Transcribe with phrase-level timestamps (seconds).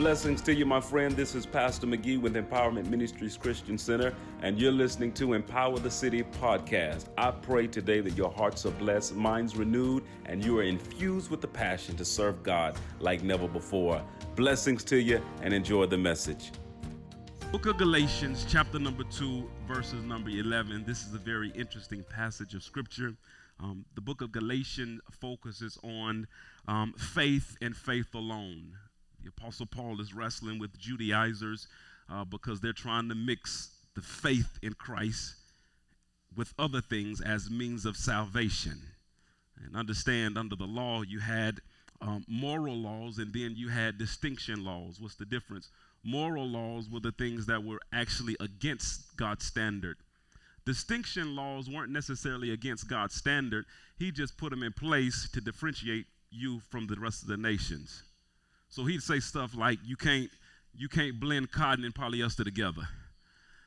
[0.00, 1.14] Blessings to you, my friend.
[1.14, 5.90] This is Pastor McGee with Empowerment Ministries Christian Center, and you're listening to Empower the
[5.90, 7.08] City podcast.
[7.18, 11.42] I pray today that your hearts are blessed, minds renewed, and you are infused with
[11.42, 14.02] the passion to serve God like never before.
[14.36, 16.50] Blessings to you, and enjoy the message.
[17.52, 20.82] Book of Galatians, chapter number 2, verses number 11.
[20.86, 23.16] This is a very interesting passage of scripture.
[23.62, 26.26] Um, the book of Galatians focuses on
[26.66, 28.78] um, faith and faith alone.
[29.22, 31.68] The Apostle Paul is wrestling with Judaizers
[32.10, 35.34] uh, because they're trying to mix the faith in Christ
[36.36, 38.80] with other things as means of salvation.
[39.64, 41.60] And understand, under the law, you had
[42.00, 45.00] um, moral laws and then you had distinction laws.
[45.00, 45.70] What's the difference?
[46.02, 49.98] Moral laws were the things that were actually against God's standard.
[50.64, 53.64] Distinction laws weren't necessarily against God's standard,
[53.98, 58.02] He just put them in place to differentiate you from the rest of the nations.
[58.70, 60.30] So he'd say stuff like, "You can't,
[60.76, 62.88] you can't blend cotton and polyester together."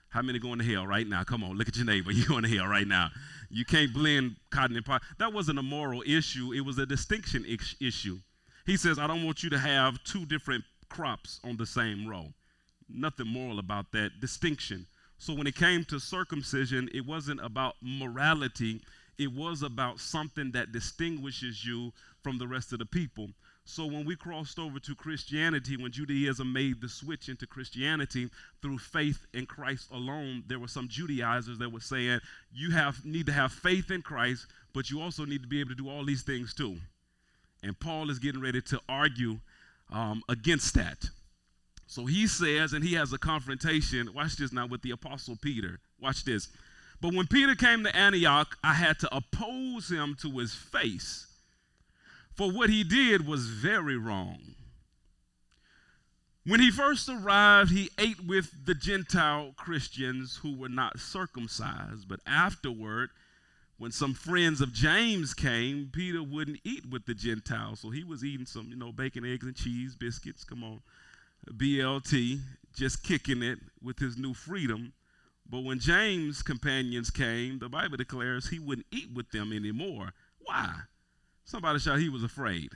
[0.09, 1.23] How many going to hell right now?
[1.23, 2.11] Come on, look at your neighbor.
[2.13, 3.09] You're going to hell right now.
[3.49, 5.01] You can't blend cotton and polyester.
[5.19, 6.53] That wasn't a moral issue.
[6.53, 7.45] It was a distinction
[7.81, 8.19] issue.
[8.65, 12.33] He says, "I don't want you to have two different crops on the same row."
[12.89, 14.85] Nothing moral about that distinction.
[15.17, 18.81] So when it came to circumcision, it wasn't about morality.
[19.17, 21.91] It was about something that distinguishes you
[22.23, 23.29] from the rest of the people.
[23.65, 28.29] So when we crossed over to Christianity, when Judaism made the switch into Christianity
[28.61, 32.19] through faith in Christ alone, there were some Judaizers that were saying
[32.53, 35.69] you have need to have faith in Christ, but you also need to be able
[35.69, 36.75] to do all these things too.
[37.63, 39.39] And Paul is getting ready to argue
[39.89, 41.05] um, against that.
[41.87, 44.13] So he says, and he has a confrontation.
[44.13, 45.79] Watch this now with the Apostle Peter.
[46.01, 46.49] Watch this.
[46.99, 51.27] But when Peter came to Antioch, I had to oppose him to his face
[52.35, 54.55] for what he did was very wrong.
[56.45, 62.09] When he first arrived, he ate with the Gentile Christians who were not circumcised.
[62.09, 63.11] But afterward,
[63.77, 67.79] when some friends of James came, Peter wouldn't eat with the Gentiles.
[67.79, 70.81] So he was eating some, you know, bacon, eggs, and cheese, biscuits, come on,
[71.49, 72.39] BLT,
[72.75, 74.93] just kicking it with his new freedom.
[75.49, 80.13] But when James' companions came, the Bible declares he wouldn't eat with them anymore.
[80.39, 80.73] Why?
[81.45, 82.69] Somebody shout, he was afraid.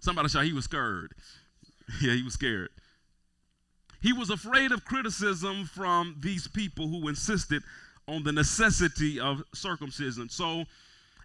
[0.00, 1.12] Somebody shout, he was scared.
[2.02, 2.70] yeah, he was scared.
[4.00, 7.62] He was afraid of criticism from these people who insisted
[8.06, 10.28] on the necessity of circumcision.
[10.28, 10.64] So,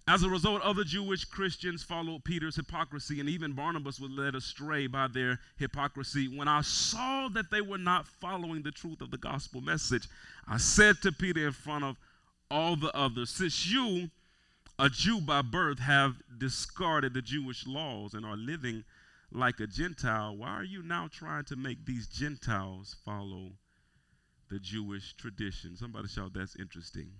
[0.07, 4.87] as a result, other Jewish Christians followed Peter's hypocrisy, and even Barnabas was led astray
[4.87, 6.27] by their hypocrisy.
[6.27, 10.09] When I saw that they were not following the truth of the gospel message,
[10.45, 11.95] I said to Peter in front of
[12.51, 14.09] all the others, Since you
[14.79, 18.83] a Jew by birth have discarded the Jewish laws and are living
[19.31, 23.51] like a Gentile, why are you now trying to make these Gentiles follow
[24.49, 25.75] the Jewish tradition?
[25.75, 27.11] Somebody shout, that's interesting.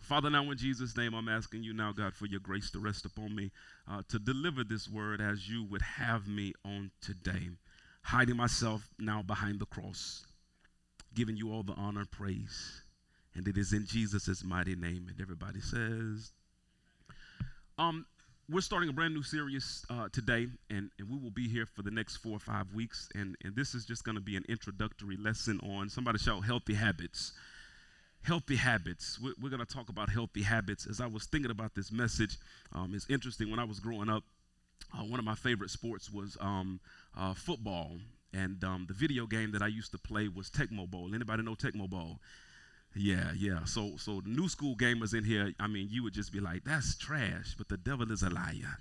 [0.00, 3.04] Father, now in Jesus' name, I'm asking you now, God, for your grace to rest
[3.04, 3.50] upon me
[3.90, 7.50] uh, to deliver this word as you would have me on today.
[8.02, 10.24] Hiding myself now behind the cross,
[11.14, 12.82] giving you all the honor and praise.
[13.34, 15.06] And it is in Jesus' mighty name.
[15.08, 16.32] And everybody says,
[17.78, 18.04] um,
[18.50, 21.82] we're starting a brand new series uh, today, and, and we will be here for
[21.82, 23.08] the next four or five weeks.
[23.14, 26.74] And, and this is just going to be an introductory lesson on somebody shout healthy
[26.74, 27.32] habits.
[28.22, 29.20] Healthy habits.
[29.22, 30.86] We're, we're going to talk about healthy habits.
[30.86, 32.38] As I was thinking about this message,
[32.74, 33.50] um, it's interesting.
[33.50, 34.24] When I was growing up,
[34.94, 36.80] uh, one of my favorite sports was um,
[37.16, 37.98] uh, football,
[38.32, 41.14] and um, the video game that I used to play was Tecmo Bowl.
[41.14, 42.18] Anybody know Tecmo Bowl?
[42.98, 43.64] Yeah, yeah.
[43.64, 46.96] So so new school gamers in here, I mean, you would just be like, that's
[46.96, 48.78] trash, but the devil is a liar.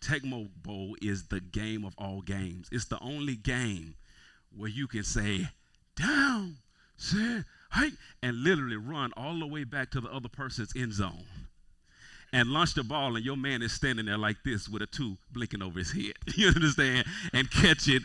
[0.00, 2.68] Tecmo Bowl is the game of all games.
[2.72, 3.94] It's the only game
[4.54, 5.48] where you can say,
[5.96, 6.58] down,
[6.96, 11.24] set, hike, and literally run all the way back to the other person's end zone
[12.34, 15.16] and launch the ball, and your man is standing there like this with a two
[15.32, 16.14] blinking over his head.
[16.36, 17.06] You understand?
[17.32, 18.02] And catch it.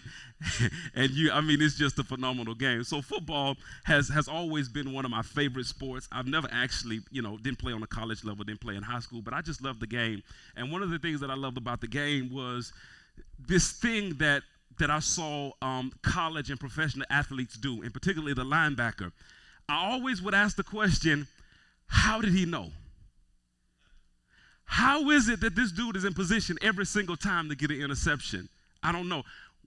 [0.95, 2.83] and you, I mean, it's just a phenomenal game.
[2.83, 6.07] So football has has always been one of my favorite sports.
[6.11, 8.99] I've never actually, you know, didn't play on a college level, didn't play in high
[8.99, 10.21] school, but I just love the game.
[10.55, 12.71] And one of the things that I loved about the game was
[13.39, 14.43] this thing that
[14.77, 19.11] that I saw um, college and professional athletes do, and particularly the linebacker.
[19.67, 21.27] I always would ask the question,
[21.87, 22.69] how did he know?
[24.69, 27.81] How is it that this dude is in position every single time to get an
[27.81, 28.47] interception?
[28.83, 29.23] I don't know.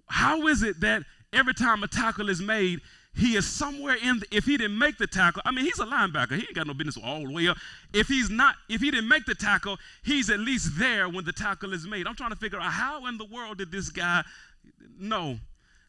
[0.06, 1.02] How is it that
[1.32, 2.80] every time a tackle is made,
[3.14, 5.84] he is somewhere in the, if he didn't make the tackle i mean he's a
[5.84, 7.58] linebacker he ain't got no business all the way up
[7.92, 11.32] if he's not if he didn't make the tackle he's at least there when the
[11.32, 14.22] tackle is made i'm trying to figure out how in the world did this guy
[14.98, 15.36] know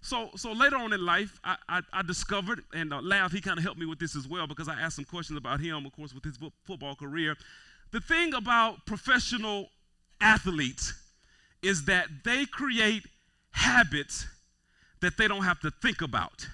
[0.02, 3.58] So, so later on in life, I, I, I discovered, and uh, Lav, he kind
[3.58, 5.96] of helped me with this as well because I asked some questions about him, of
[5.96, 7.38] course, with his football career.
[7.94, 9.70] The thing about professional
[10.20, 10.94] athletes
[11.62, 13.04] is that they create
[13.52, 14.26] habits
[15.02, 16.48] that they don't have to think about.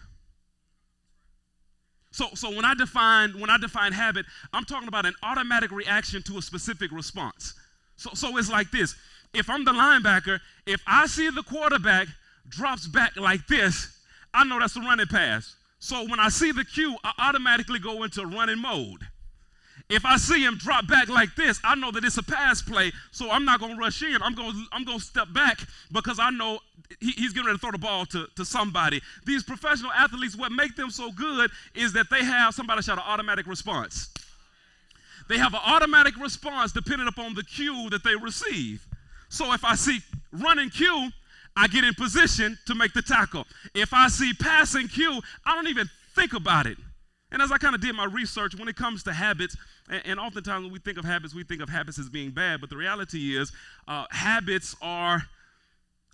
[2.12, 6.22] So, so when I define when I define habit, I'm talking about an automatic reaction
[6.24, 7.54] to a specific response.
[7.96, 8.96] So, so it's like this:
[9.34, 12.10] if I'm the linebacker, if I see the quarterback
[12.50, 13.98] drops back like this,
[14.34, 15.56] I know that's a running pass.
[15.78, 19.08] So when I see the cue, I automatically go into running mode.
[19.90, 22.92] If I see him drop back like this, I know that it's a pass play,
[23.12, 24.22] so I'm not going to rush in.
[24.22, 25.60] I'm going I'm going to step back
[25.92, 26.60] because I know
[27.00, 29.02] he, he's getting ready to throw the ball to, to somebody.
[29.26, 33.04] These professional athletes, what make them so good is that they have somebody shout an
[33.08, 34.10] automatic response.
[35.28, 38.86] They have an automatic response depending upon the cue that they receive.
[39.30, 40.02] So if I see
[40.32, 41.10] running cue,
[41.56, 43.46] I get in position to make the tackle.
[43.74, 46.78] If I see passing cue, I don't even think about it.
[47.31, 49.56] And as I kind of did my research, when it comes to habits,
[49.90, 52.60] and, and, oftentimes when we think of habits, we think of habits as being bad,
[52.60, 53.52] but the reality is,
[53.88, 55.22] uh, habits are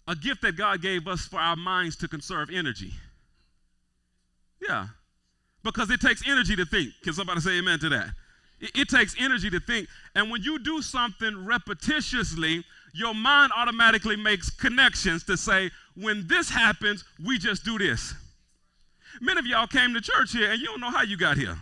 [0.07, 2.91] a gift that God gave us for our minds to conserve energy.
[4.61, 4.87] Yeah,
[5.63, 6.89] because it takes energy to think.
[7.03, 8.09] Can somebody say amen to that?
[8.59, 9.87] It, it takes energy to think.
[10.15, 12.63] And when you do something repetitiously,
[12.93, 18.13] your mind automatically makes connections to say, when this happens, we just do this.
[19.21, 21.57] Many of y'all came to church here and you don't know how you got here.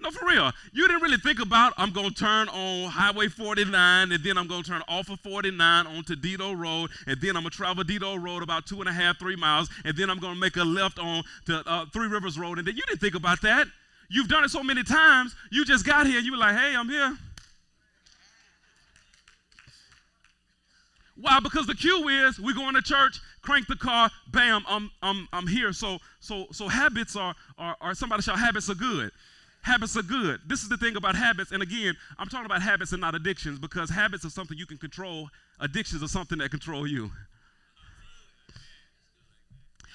[0.00, 0.52] No, for real.
[0.72, 4.62] You didn't really think about, I'm to turn on Highway 49, and then I'm to
[4.62, 8.64] turn off of 49 onto Dedeaux Road, and then I'm to travel Dedeaux Road about
[8.64, 11.68] two and a half, three miles, and then I'm to make a left on to
[11.68, 12.58] uh, Three Rivers Road.
[12.58, 13.66] And then you didn't think about that.
[14.08, 16.76] You've done it so many times, you just got here, and you were like, hey,
[16.76, 17.18] I'm here.
[21.20, 21.40] Why?
[21.40, 25.46] Because the cue is we're going to church, crank the car, bam, I'm, I'm, I'm
[25.46, 25.72] here.
[25.72, 29.10] So, so, so habits are, are, are somebody shout, habits are good.
[29.62, 30.40] Habits are good.
[30.46, 31.52] This is the thing about habits.
[31.52, 34.78] And again, I'm talking about habits and not addictions because habits are something you can
[34.78, 35.28] control.
[35.60, 37.10] Addictions are something that control you.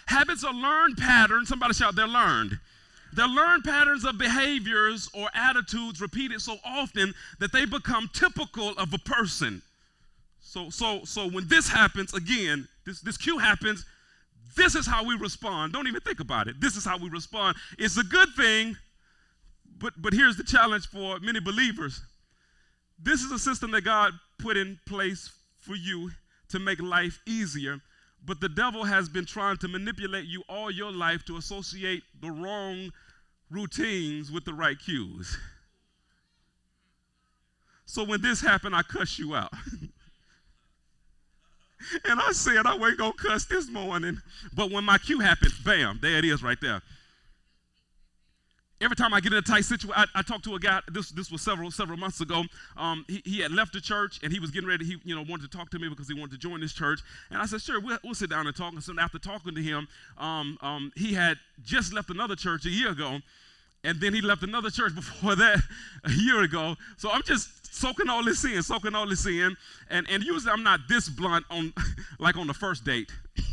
[0.06, 1.50] Habits are learned patterns.
[1.50, 2.60] Somebody shout, they're learned.
[3.14, 8.94] They're learned patterns of behaviors or attitudes repeated so often that they become typical of
[8.94, 9.62] a person.
[10.42, 13.86] So, so, so when this happens, again, this, this cue happens,
[14.56, 15.74] this is how we respond.
[15.74, 16.60] Don't even think about it.
[16.60, 17.58] This is how we respond.
[17.78, 18.78] It's a good thing,
[19.78, 22.02] but, but here's the challenge for many believers.
[23.02, 26.12] This is a system that God put in place for you
[26.50, 27.80] to make life easier,
[28.24, 32.30] but the devil has been trying to manipulate you all your life to associate the
[32.30, 32.92] wrong
[33.50, 35.38] routines with the right cues.
[37.86, 39.54] So when this happened, I cuss you out.
[42.06, 44.22] and I said I wasn't gonna cuss this morning.
[44.54, 46.82] But when my cue happened, bam, there it is right there.
[48.82, 50.82] Every time I get in a tight situation, I, I talked to a guy.
[50.92, 52.44] This this was several several months ago.
[52.76, 54.84] Um, he, he had left the church and he was getting ready.
[54.84, 57.00] He you know wanted to talk to me because he wanted to join this church.
[57.30, 58.74] And I said, sure, we'll, we'll sit down and talk.
[58.74, 59.88] And so after talking to him,
[60.18, 63.20] um, um, he had just left another church a year ago,
[63.86, 65.60] and then he left another church before that
[66.04, 66.76] a year ago.
[66.98, 69.56] So I'm just soaking all this in, soaking all this in.
[69.90, 71.74] And, and usually I'm not this blunt on
[72.20, 73.12] like on the first date.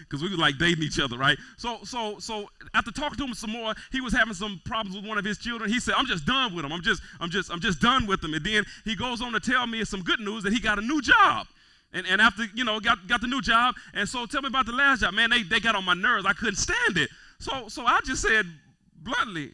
[0.00, 1.38] Because we were like dating each other, right?
[1.56, 5.06] So so so after talking to him some more, he was having some problems with
[5.06, 5.70] one of his children.
[5.70, 6.72] He said, I'm just done with him.
[6.72, 8.34] I'm just, I'm just, I'm just done with him.
[8.34, 10.82] And then he goes on to tell me some good news that he got a
[10.82, 11.48] new job.
[11.92, 13.74] And, and after, you know, got, got the new job.
[13.94, 15.14] And so tell me about the last job.
[15.14, 16.26] Man, they, they got on my nerves.
[16.26, 17.08] I couldn't stand it.
[17.38, 18.46] So so I just said
[18.94, 19.52] bluntly,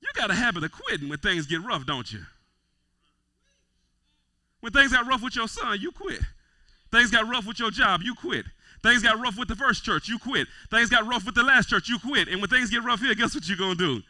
[0.00, 2.20] you got a habit of quitting when things get rough, don't you?
[4.64, 6.20] When things got rough with your son, you quit.
[6.90, 8.46] Things got rough with your job, you quit.
[8.82, 10.48] Things got rough with the first church, you quit.
[10.70, 12.28] Things got rough with the last church, you quit.
[12.28, 14.02] And when things get rough here, guess what you're going to do?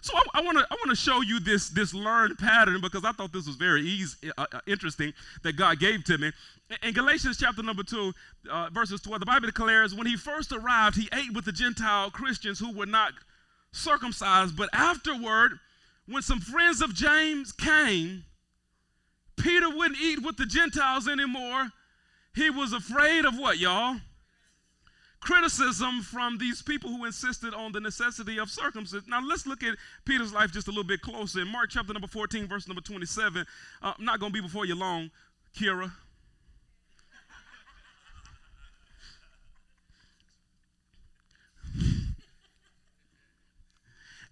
[0.00, 3.10] So I, want to I want to show you this this learned pattern because I
[3.10, 5.12] thought this was very easy, uh, uh, interesting
[5.42, 6.30] that God gave to me.
[6.84, 8.12] In Galatians chapter number two,
[8.48, 12.12] uh, verses twelve, the Bible declares when he first arrived, he ate with the Gentile
[12.12, 13.12] Christians who were not
[13.72, 15.58] circumcised, but afterward
[16.12, 18.24] when some friends of James came,
[19.36, 21.70] Peter wouldn't eat with the Gentiles anymore.
[22.34, 23.96] He was afraid of what, y'all?
[25.20, 29.08] Criticism from these people who insisted on the necessity of circumcision.
[29.08, 31.40] Now, let's look at Peter's life just a little bit closer.
[31.40, 33.46] In Mark chapter number 14, verse number 27,
[33.82, 35.10] uh, I'm not going to be before you long,
[35.56, 35.92] Kira.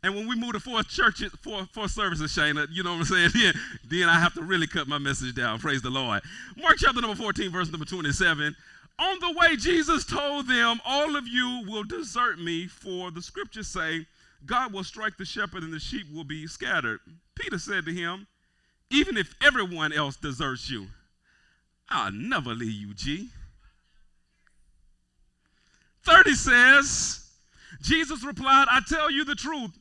[0.02, 3.04] And when we move to four churches, four, four services, Shayna, you know what I'm
[3.04, 3.30] saying?
[3.34, 3.54] Then,
[3.84, 5.58] then I have to really cut my message down.
[5.58, 6.22] Praise the Lord.
[6.56, 8.56] Mark chapter number 14, verse number 27.
[8.98, 13.68] On the way, Jesus told them, All of you will desert me, for the scriptures
[13.68, 14.06] say,
[14.46, 17.00] God will strike the shepherd and the sheep will be scattered.
[17.34, 18.26] Peter said to him,
[18.90, 20.86] Even if everyone else deserts you,
[21.88, 23.28] I'll never leave you, G.
[26.04, 27.26] 30 says,
[27.82, 29.78] Jesus replied, I tell you the truth,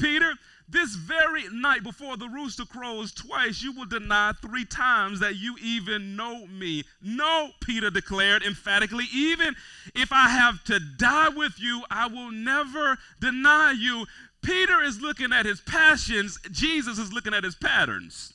[0.00, 0.32] Peter,
[0.68, 5.56] this very night before the rooster crows twice, you will deny three times that you
[5.62, 6.84] even know me.
[7.02, 9.54] No, Peter declared emphatically, even
[9.94, 14.06] if I have to die with you, I will never deny you.
[14.42, 18.32] Peter is looking at his passions, Jesus is looking at his patterns.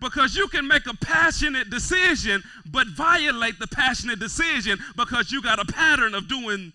[0.00, 5.60] Because you can make a passionate decision, but violate the passionate decision because you got
[5.60, 6.72] a pattern of doing.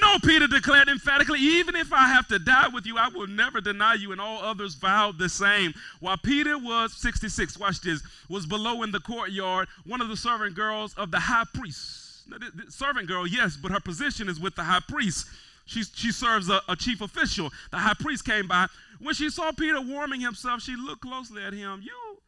[0.00, 3.60] No, Peter declared emphatically, even if I have to die with you, I will never
[3.60, 4.12] deny you.
[4.12, 5.74] And all others vowed the same.
[6.00, 10.54] While Peter was 66, watch this, was below in the courtyard, one of the servant
[10.54, 12.28] girls of the high priest.
[12.28, 15.26] Now, the, the servant girl, yes, but her position is with the high priest.
[15.66, 17.50] She, she serves a, a chief official.
[17.70, 18.66] The high priest came by.
[19.00, 21.82] When she saw Peter warming himself, she looked closely at him.
[21.82, 22.18] You,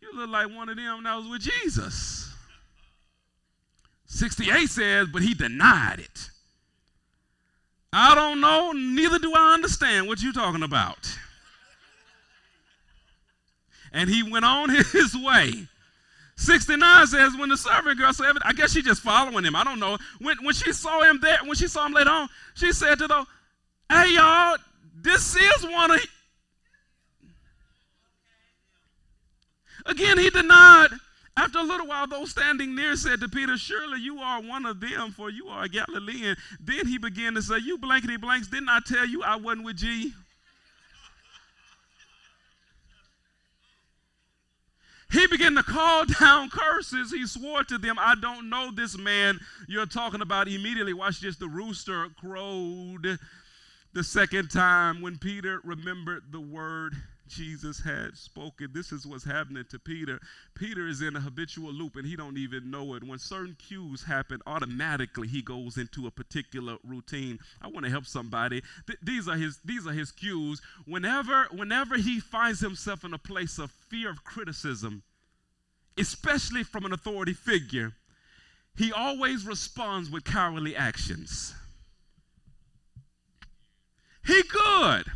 [0.00, 2.32] you look like one of them that was with Jesus.
[4.06, 6.30] 68 says, but he denied it.
[7.92, 11.16] I don't know, neither do I understand what you're talking about.
[13.92, 15.66] And he went on his way.
[16.36, 19.56] 69 says, when the servant girl said, I guess she just following him.
[19.56, 19.96] I don't know.
[20.20, 23.06] When, when she saw him there, when she saw him later on, she said to
[23.06, 23.26] them,
[23.88, 24.56] Hey, y'all,
[25.00, 26.00] this is one of.
[29.86, 30.88] Again, he denied.
[31.36, 34.80] After a little while, those standing near said to Peter, Surely you are one of
[34.80, 36.36] them, for you are a Galilean.
[36.58, 39.76] Then he began to say, You blankety blanks, didn't I tell you I wasn't with
[39.76, 40.12] G?
[45.12, 47.12] He began to call down curses.
[47.12, 49.38] He swore to them, I don't know this man
[49.68, 50.48] you're talking about.
[50.48, 53.18] Immediately, watch this, the rooster crowed
[53.92, 56.94] the second time when Peter remembered the word
[57.28, 58.70] Jesus had spoken.
[58.72, 60.20] This is what's happening to Peter.
[60.54, 63.04] Peter is in a habitual loop and he don't even know it.
[63.04, 67.38] When certain cues happen, automatically he goes into a particular routine.
[67.60, 68.62] I want to help somebody.
[68.86, 70.60] Th- these are his these are his cues.
[70.84, 75.02] Whenever whenever he finds himself in a place of fear of criticism,
[75.98, 77.92] especially from an authority figure,
[78.76, 81.54] he always responds with cowardly actions.
[84.26, 85.06] He good.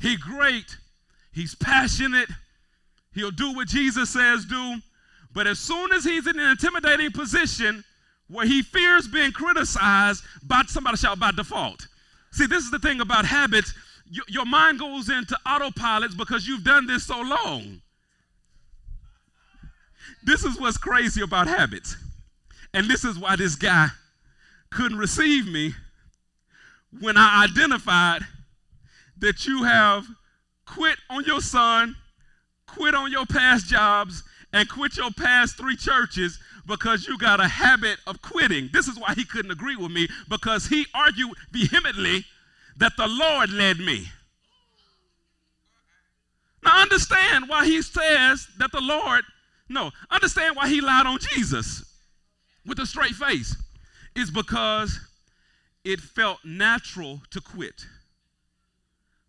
[0.00, 0.76] He great
[1.34, 2.28] He's passionate.
[3.12, 4.76] He'll do what Jesus says do.
[5.34, 7.84] But as soon as he's in an intimidating position
[8.28, 11.86] where he fears being criticized, by somebody shout by default.
[12.30, 13.74] See, this is the thing about habits.
[14.28, 17.80] your mind goes into autopilots because you've done this so long.
[20.22, 21.96] This is what's crazy about habits.
[22.72, 23.88] And this is why this guy
[24.70, 25.72] couldn't receive me
[27.00, 28.22] when I identified
[29.18, 30.06] that you have
[30.66, 31.96] quit on your son,
[32.66, 37.48] quit on your past jobs, and quit your past three churches because you got a
[37.48, 38.70] habit of quitting.
[38.72, 42.24] This is why he couldn't agree with me because he argued vehemently
[42.76, 44.08] that the Lord led me.
[46.64, 49.24] Now, understand why he says that the Lord,
[49.68, 51.84] no, understand why he lied on Jesus
[52.64, 53.54] with a straight face.
[54.16, 54.98] It's because
[55.84, 57.84] it felt natural to quit.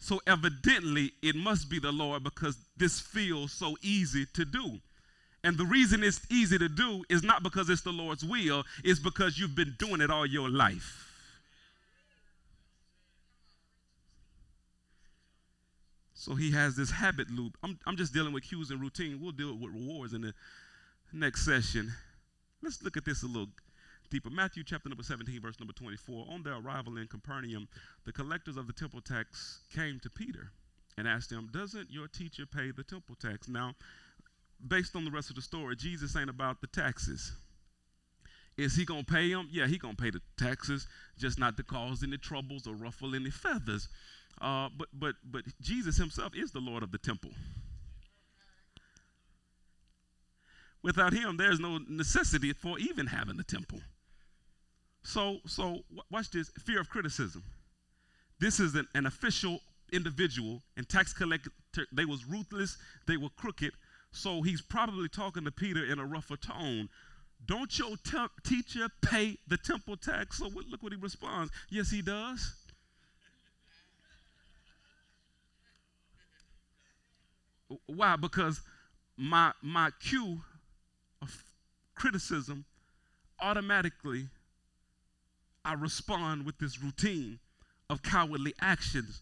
[0.06, 4.78] So evidently, it must be the Lord because this feels so easy to do.
[5.44, 9.00] And the reason it's easy to do is not because it's the Lord's will, it's
[9.00, 11.12] because you've been doing it all your life.
[16.14, 17.58] So he has this habit loop.
[17.64, 19.20] I'm, I'm just dealing with cues and routine.
[19.20, 20.36] We'll deal with rewards in the
[21.14, 21.92] next session.
[22.62, 23.50] Let's look at this a little
[24.16, 24.30] deeper.
[24.30, 26.28] Matthew chapter number 17, verse number 24.
[26.30, 27.68] On their arrival in Capernaum,
[28.06, 30.52] the collectors of the temple tax came to Peter
[30.98, 33.50] and asked him, Doesn't your teacher pay the temple tax?
[33.50, 33.74] Now,
[34.66, 37.34] based on the rest of the story, Jesus ain't about the taxes.
[38.58, 39.50] Is he to pay them?
[39.52, 43.32] Yeah, he to pay the taxes, just not to cause any troubles or ruffle any
[43.32, 43.90] feathers.
[44.40, 47.32] Uh, but, but, but Jesus himself is the Lord of the temple.
[50.82, 53.82] Without him, there's no necessity for even having a temple.
[55.06, 57.44] So, so watch this fear of criticism.
[58.40, 59.60] This is an, an official
[59.94, 61.52] individual and tax collector.
[61.94, 62.78] They was ruthless.
[63.08, 63.72] They were crooked.
[64.12, 66.90] So he's probably talking to Peter in a rougher tone.
[67.46, 70.40] Don't your te- teacher pay the temple tax?
[70.40, 71.52] So look what he responds.
[71.70, 72.56] Yes, he does.
[77.86, 78.16] Why?
[78.16, 78.62] Because
[79.18, 80.42] my my cue
[81.22, 81.44] of
[81.94, 82.66] criticism
[83.40, 84.30] automatically
[85.66, 87.40] I respond with this routine
[87.90, 89.22] of cowardly actions.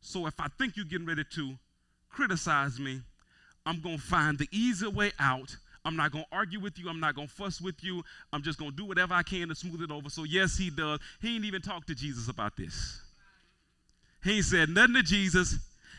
[0.00, 1.54] So if I think you're getting ready to
[2.10, 3.00] criticize me,
[3.66, 5.56] I'm going to find the easy way out.
[5.84, 6.88] I'm not going to argue with you.
[6.88, 8.02] I'm not going to fuss with you.
[8.32, 10.10] I'm just going to do whatever I can to smooth it over.
[10.10, 11.00] So, yes, he does.
[11.20, 13.00] He ain't even talked to Jesus about this.
[14.22, 15.56] He ain't said nothing to Jesus,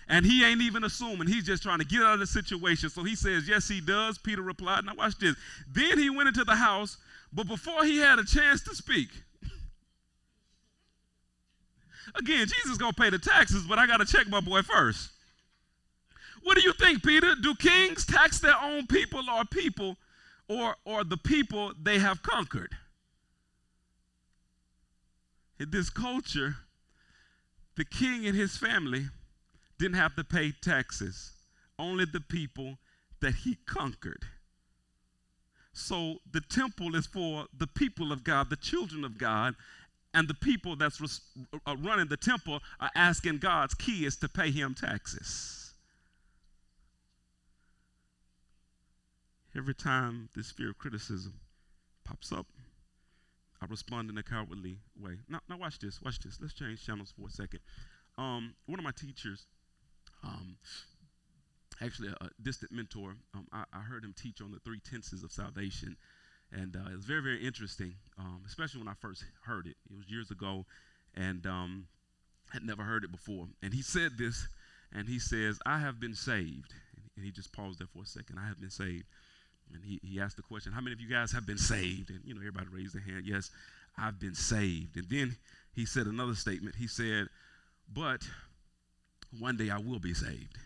[0.08, 1.28] and he ain't even assuming.
[1.28, 2.90] He's just trying to get out of the situation.
[2.90, 4.18] So he says, Yes, he does.
[4.18, 4.86] Peter replied.
[4.86, 5.36] Now, watch this.
[5.74, 6.98] Then he went into the house,
[7.32, 9.10] but before he had a chance to speak,
[12.16, 15.12] again, Jesus going to pay the taxes, but I got to check my boy first.
[16.44, 17.36] What do you think, Peter?
[17.36, 19.98] Do kings tax their own people or people
[20.48, 22.74] or, or the people they have conquered?
[25.60, 26.56] In this culture,
[27.76, 29.08] the king and his family
[29.78, 31.34] didn't have to pay taxes,
[31.78, 32.78] only the people
[33.22, 34.24] that he conquered.
[35.74, 39.56] So the temple is for the people of God, the children of God,
[40.14, 41.22] and the people that's res-
[41.66, 45.74] uh, running the temple are asking God's kids to pay him taxes.
[49.56, 51.34] Every time this fear of criticism
[52.06, 52.46] pops up,
[53.62, 55.18] I respond in a cowardly way.
[55.28, 56.02] Now, now watch this.
[56.02, 56.40] Watch this.
[56.42, 57.60] Let's change channels for a second.
[58.18, 59.48] Um, one of my teachers,
[60.24, 60.56] um,
[61.82, 65.24] actually a, a distant mentor, um, I, I, heard him teach on the three tenses
[65.24, 65.98] of salvation,
[66.52, 69.76] and uh, it was very, very interesting, um, especially when I first heard it.
[69.90, 70.66] It was years ago,
[71.16, 71.88] and um,
[72.52, 73.48] had never heard it before.
[73.62, 74.48] And he said this,
[74.92, 76.74] and he says, "I have been saved."
[77.20, 78.40] And he just paused there for a second.
[78.40, 79.04] I have been saved.
[79.74, 82.10] And he, he asked the question, How many of you guys have been saved?
[82.10, 83.26] And, you know, everybody raised their hand.
[83.26, 83.52] Yes,
[83.98, 84.96] I've been saved.
[84.96, 85.36] And then
[85.76, 86.76] he said another statement.
[86.76, 87.28] He said,
[87.94, 88.22] But
[89.38, 90.58] one day I will be saved.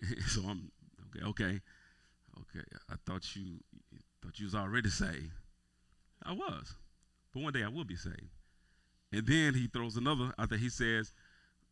[0.28, 0.70] so I'm,
[1.10, 1.60] okay, okay,
[2.40, 2.64] okay.
[2.88, 3.58] I thought you
[4.26, 5.32] thought you was already saved.
[6.24, 6.74] I was.
[7.32, 8.30] But one day I will be saved.
[9.12, 10.58] And then he throws another out there.
[10.58, 11.12] He says,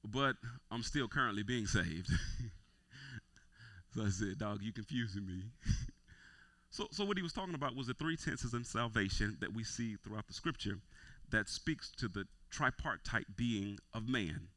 [0.05, 0.37] But
[0.71, 2.09] I'm still currently being saved.
[3.95, 5.45] so I said, Dog, you confusing me.
[6.71, 9.63] So, so what he was talking about was the three tenses in salvation that we
[9.63, 10.81] see throughout the scripture
[11.31, 14.49] that speaks to the tripartite being of man.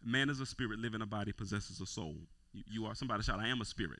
[0.00, 2.14] Man is a spirit, living a body, possesses a soul.
[2.52, 3.98] You, you are somebody shout, I am a spirit.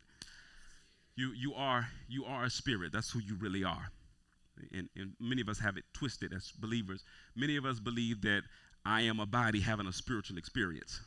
[1.17, 2.93] You you are you are a spirit.
[2.93, 3.91] That's who you really are.
[4.73, 7.05] And, and many of us have it twisted as believers.
[7.35, 8.43] Many of us believe that
[8.87, 11.01] I am a body having a spiritual experience.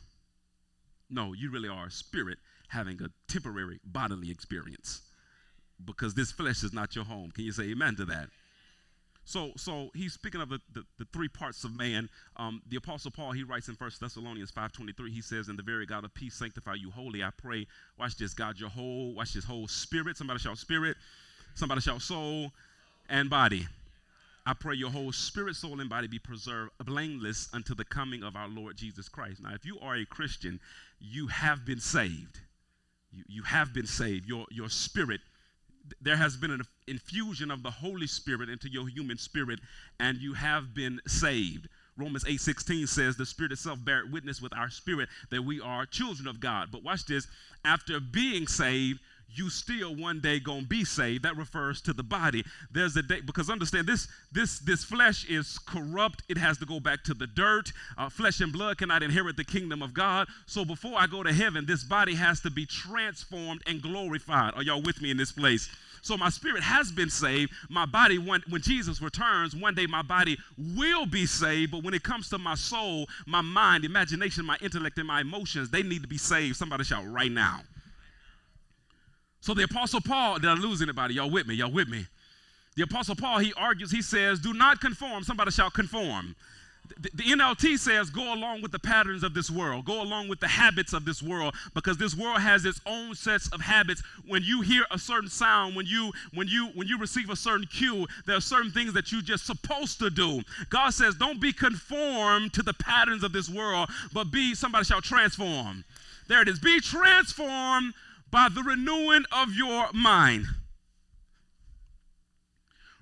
[1.08, 5.00] No, you really are a spirit having a temporary bodily experience
[5.84, 7.30] because this flesh is not your home.
[7.32, 8.28] Can you say amen to that?
[9.30, 12.08] So, so he's speaking of the, the, the three parts of man.
[12.36, 15.86] Um, the Apostle Paul, he writes in 1 Thessalonians 5.23, he says, And the very
[15.86, 17.68] God of peace sanctify you wholly, I pray.
[17.96, 20.16] Watch this, God, your whole, watch this whole spirit.
[20.16, 20.96] Somebody shout spirit.
[21.54, 22.50] Somebody shout soul
[23.08, 23.68] and body.
[24.44, 28.34] I pray your whole spirit, soul, and body be preserved blameless until the coming of
[28.34, 29.40] our Lord Jesus Christ.
[29.40, 30.58] Now, if you are a Christian,
[30.98, 32.40] you have been saved.
[33.12, 34.26] You, you have been saved.
[34.26, 35.20] Your, your spirit
[36.00, 39.60] there has been an infusion of the Holy Spirit into your human spirit,
[39.98, 41.68] and you have been saved.
[41.96, 46.26] Romans 8:16 says the Spirit itself bear witness with our spirit that we are children
[46.26, 46.70] of God.
[46.72, 47.26] But watch this,
[47.64, 49.00] after being saved,
[49.32, 51.24] you still one day gonna be saved.
[51.24, 52.44] That refers to the body.
[52.70, 56.22] There's a day because understand this this this flesh is corrupt.
[56.28, 57.72] It has to go back to the dirt.
[57.96, 60.28] Uh, flesh and blood cannot inherit the kingdom of God.
[60.46, 64.54] So before I go to heaven, this body has to be transformed and glorified.
[64.54, 65.68] Are y'all with me in this place?
[66.02, 67.52] So my spirit has been saved.
[67.68, 70.38] My body, when, when Jesus returns, one day my body
[70.76, 71.72] will be saved.
[71.72, 75.70] But when it comes to my soul, my mind, imagination, my intellect, and my emotions,
[75.70, 76.56] they need to be saved.
[76.56, 77.60] Somebody shout right now.
[79.40, 81.14] So the Apostle Paul, did I lose anybody?
[81.14, 81.54] Y'all with me?
[81.54, 82.06] Y'all with me?
[82.76, 85.24] The Apostle Paul, he argues, he says, do not conform.
[85.24, 86.36] Somebody shall conform.
[86.98, 90.40] The, the NLT says, go along with the patterns of this world, go along with
[90.40, 94.02] the habits of this world, because this world has its own sets of habits.
[94.26, 97.66] When you hear a certain sound, when you when you when you receive a certain
[97.66, 100.42] cue, there are certain things that you're just supposed to do.
[100.68, 105.00] God says, don't be conformed to the patterns of this world, but be somebody shall
[105.00, 105.84] transform.
[106.28, 106.58] There it is.
[106.58, 107.94] Be transformed
[108.30, 110.46] by the renewing of your mind.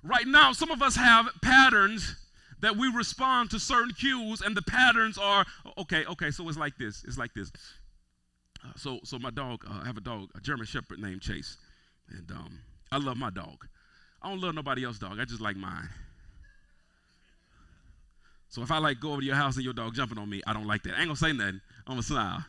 [0.02, 2.16] Right now, some of us have patterns
[2.60, 5.44] that we respond to certain cues, and the patterns are
[5.76, 6.04] okay.
[6.06, 7.04] Okay, so it's like this.
[7.04, 7.52] It's like this.
[8.64, 9.64] Uh, so, so my dog.
[9.68, 11.56] Uh, I have a dog, a German Shepherd named Chase,
[12.10, 12.60] and um,
[12.90, 13.66] I love my dog.
[14.22, 15.18] I don't love nobody else dog.
[15.20, 15.88] I just like mine.
[18.48, 20.42] So if I like go over to your house and your dog jumping on me,
[20.46, 20.94] I don't like that.
[20.94, 21.60] I ain't gonna say nothing.
[21.86, 22.44] I'm gonna smile.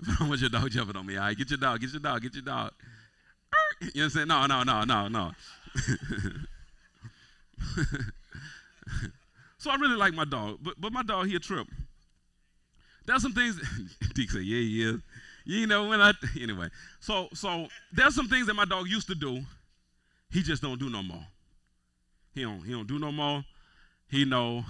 [0.08, 1.16] I don't want your dog jumping on me.
[1.16, 2.72] All right, get your dog, get your dog, get your dog.
[3.80, 4.28] You know what I'm saying?
[4.28, 5.32] No, no, no, no, no.
[9.58, 11.66] so I really like my dog, but but my dog he a trip.
[13.06, 13.60] There's some things.
[14.14, 14.92] Deke said, "Yeah, yeah.
[15.44, 16.68] You know when I anyway.
[17.00, 19.40] So so there's some things that my dog used to do.
[20.30, 21.24] He just don't do no more.
[22.34, 23.44] He don't he don't do no more.
[24.08, 24.64] He know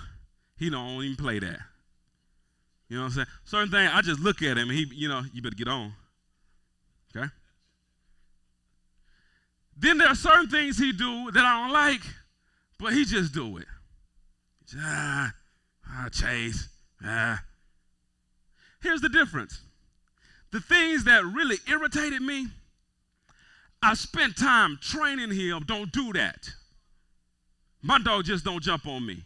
[0.56, 1.58] he don't even play that.
[2.88, 3.26] You know what I'm saying?
[3.44, 5.92] Certain thing I just look at him he you know you better get on.
[7.16, 7.26] Okay.
[9.76, 12.00] Then there are certain things he do that I don't like,
[12.78, 13.66] but he just do it.
[14.76, 15.32] Ah,
[15.88, 16.68] ah, chase.
[17.04, 17.42] Ah.
[18.80, 19.60] Here's the difference
[20.50, 22.48] the things that really irritated me,
[23.82, 26.50] I spent time training him, don't do that.
[27.82, 29.24] My dog just don't jump on me.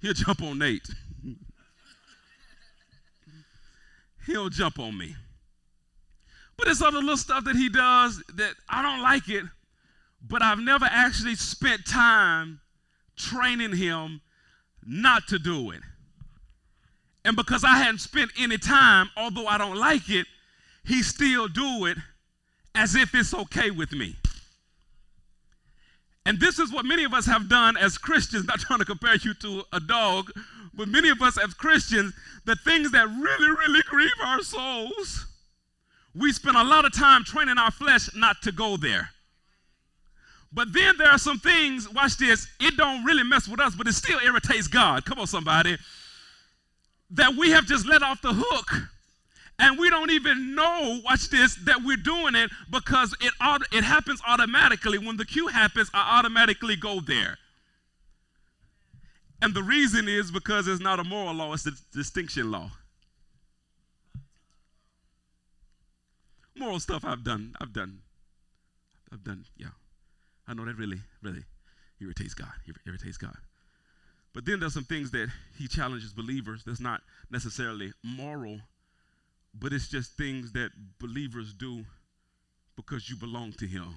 [0.00, 0.88] He'll jump on Nate.
[4.26, 5.14] He'll jump on me.
[6.56, 9.44] But there's other little stuff that he does that I don't like it,
[10.20, 12.60] but I've never actually spent time
[13.16, 14.20] training him
[14.84, 15.80] not to do it.
[17.24, 20.26] And because I hadn't spent any time, although I don't like it,
[20.84, 21.98] he still do it
[22.74, 24.16] as if it's okay with me.
[26.24, 29.14] And this is what many of us have done as Christians, not trying to compare
[29.16, 30.32] you to a dog,
[30.76, 32.12] but many of us as Christians,
[32.44, 35.26] the things that really, really grieve our souls,
[36.14, 39.10] we spend a lot of time training our flesh not to go there.
[40.52, 43.86] But then there are some things, watch this, it don't really mess with us, but
[43.86, 45.04] it still irritates God.
[45.04, 45.76] Come on, somebody
[47.10, 48.88] that we have just let off the hook
[49.58, 53.32] and we don't even know watch this that we're doing it because it
[53.72, 57.38] it happens automatically when the cue happens i automatically go there
[59.42, 62.70] and the reason is because it's not a moral law it's a distinction law
[66.56, 68.00] moral stuff i've done i've done
[69.12, 69.68] i've done yeah
[70.48, 71.44] i know that really really
[72.00, 72.52] irritates god
[72.86, 73.36] irritates god
[74.36, 78.60] but then there's some things that he challenges believers that's not necessarily moral,
[79.54, 81.86] but it's just things that believers do
[82.76, 83.94] because you belong to him.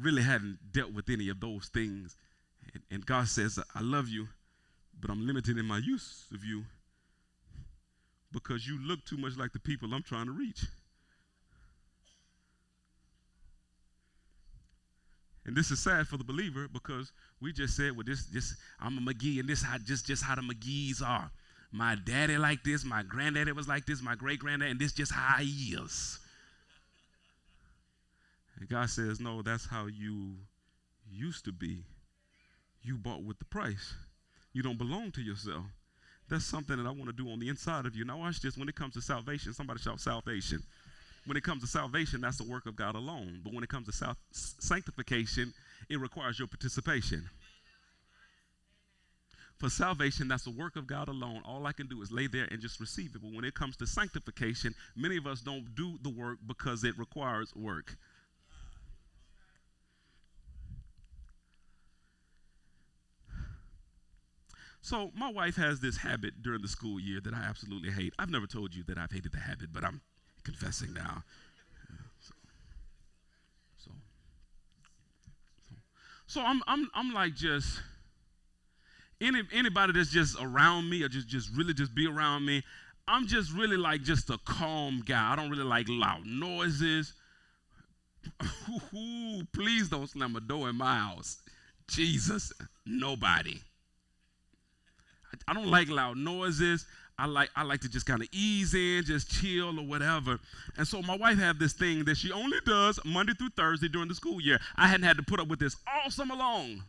[0.00, 2.16] Really hadn't dealt with any of those things.
[2.78, 4.28] And, and God says, I love you,
[5.00, 6.64] but I'm limited in my use of you
[8.32, 10.64] because you look too much like the people I'm trying to reach.
[15.46, 17.10] And this is sad for the believer because
[17.40, 20.34] we just said, well, this, this, I'm a McGee, and this how just just how
[20.34, 21.30] the McGees are.
[21.72, 25.12] My daddy like this, my granddaddy was like this, my great granddad, and this just
[25.12, 26.18] how he is.
[28.58, 30.34] And God says, no, that's how you
[31.10, 31.84] used to be.
[32.82, 33.94] You bought with the price.
[34.52, 35.64] You don't belong to yourself.
[36.28, 38.04] That's something that I want to do on the inside of you.
[38.04, 38.56] Now watch this.
[38.56, 40.62] When it comes to salvation, somebody shout salvation.
[41.24, 43.40] When it comes to salvation, that's the work of God alone.
[43.42, 45.52] But when it comes to self- sanctification,
[45.88, 47.28] it requires your participation.
[49.58, 51.42] For salvation, that's the work of God alone.
[51.44, 53.22] All I can do is lay there and just receive it.
[53.22, 56.96] But when it comes to sanctification, many of us don't do the work because it
[56.96, 57.96] requires work.
[64.80, 68.14] So, my wife has this habit during the school year that I absolutely hate.
[68.18, 70.00] I've never told you that I've hated the habit, but I'm
[70.44, 71.24] confessing now.
[72.20, 72.34] So,
[73.78, 73.90] so,
[76.26, 77.80] so, I'm, I'm, I'm like just
[79.20, 82.62] any anybody that's just around me or just just really just be around me.
[83.06, 85.32] I'm just really like just a calm guy.
[85.32, 87.14] I don't really like loud noises.
[89.52, 91.38] Please don't slam a door in my house.
[91.88, 92.52] Jesus,
[92.84, 93.60] nobody.
[95.46, 96.86] I, don't like loud noises.
[97.18, 100.38] I like I like to just kind of ease in, just chill or whatever.
[100.76, 104.08] And so my wife had this thing that she only does Monday through Thursday during
[104.08, 104.58] the school year.
[104.76, 106.82] I hadn't had to put up with this all summer long.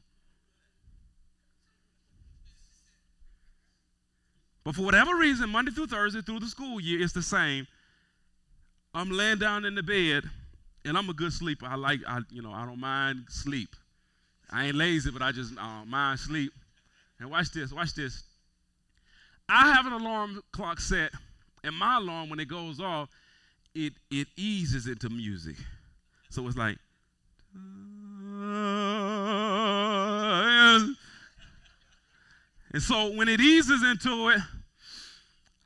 [4.63, 7.65] But for whatever reason, Monday through Thursday through the school year, it's the same.
[8.93, 10.23] I'm laying down in the bed,
[10.86, 11.65] and I'm a good sleeper.
[11.65, 13.69] I like, I, you know, I don't mind sleep.
[14.52, 16.52] I ain't lazy, but I just uh, mind sleep.
[17.19, 18.23] And watch this, watch this.
[19.50, 21.12] I have an alarm clock set,
[21.64, 23.10] and my alarm, when it goes off,
[23.74, 25.56] it it eases into music.
[26.30, 26.78] So it's like,
[32.72, 34.40] and so when it eases into it,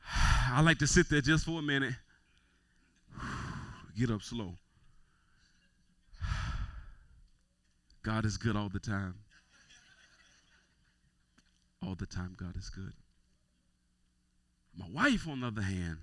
[0.51, 1.93] I like to sit there just for a minute,
[3.97, 4.53] get up slow.
[8.01, 9.15] God is good all the time.
[11.85, 12.93] All the time, God is good.
[14.77, 15.97] My wife, on the other hand,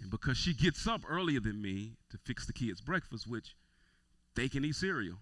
[0.00, 3.54] and because she gets up earlier than me to fix the kids' breakfast, which
[4.34, 5.16] they can eat cereal.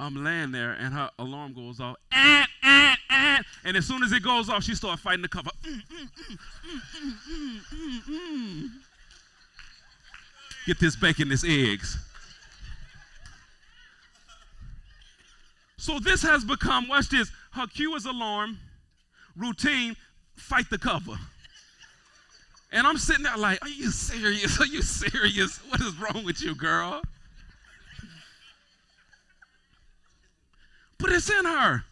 [0.00, 1.96] I'm laying there and her alarm goes off.
[2.10, 3.40] Ah, ah, ah.
[3.64, 5.50] And as soon as it goes off, she starts fighting the cover.
[5.62, 5.82] Mm,
[7.74, 8.68] mm, mm,
[10.66, 11.98] Get this bacon, this eggs.
[15.80, 18.58] So this has become, watch this, her cue is alarm,
[19.34, 19.96] routine,
[20.36, 21.18] fight the cover.
[22.70, 24.60] And I'm sitting there like, are you serious?
[24.60, 25.56] Are you serious?
[25.70, 27.00] What is wrong with you, girl?
[30.98, 31.82] But it's in her.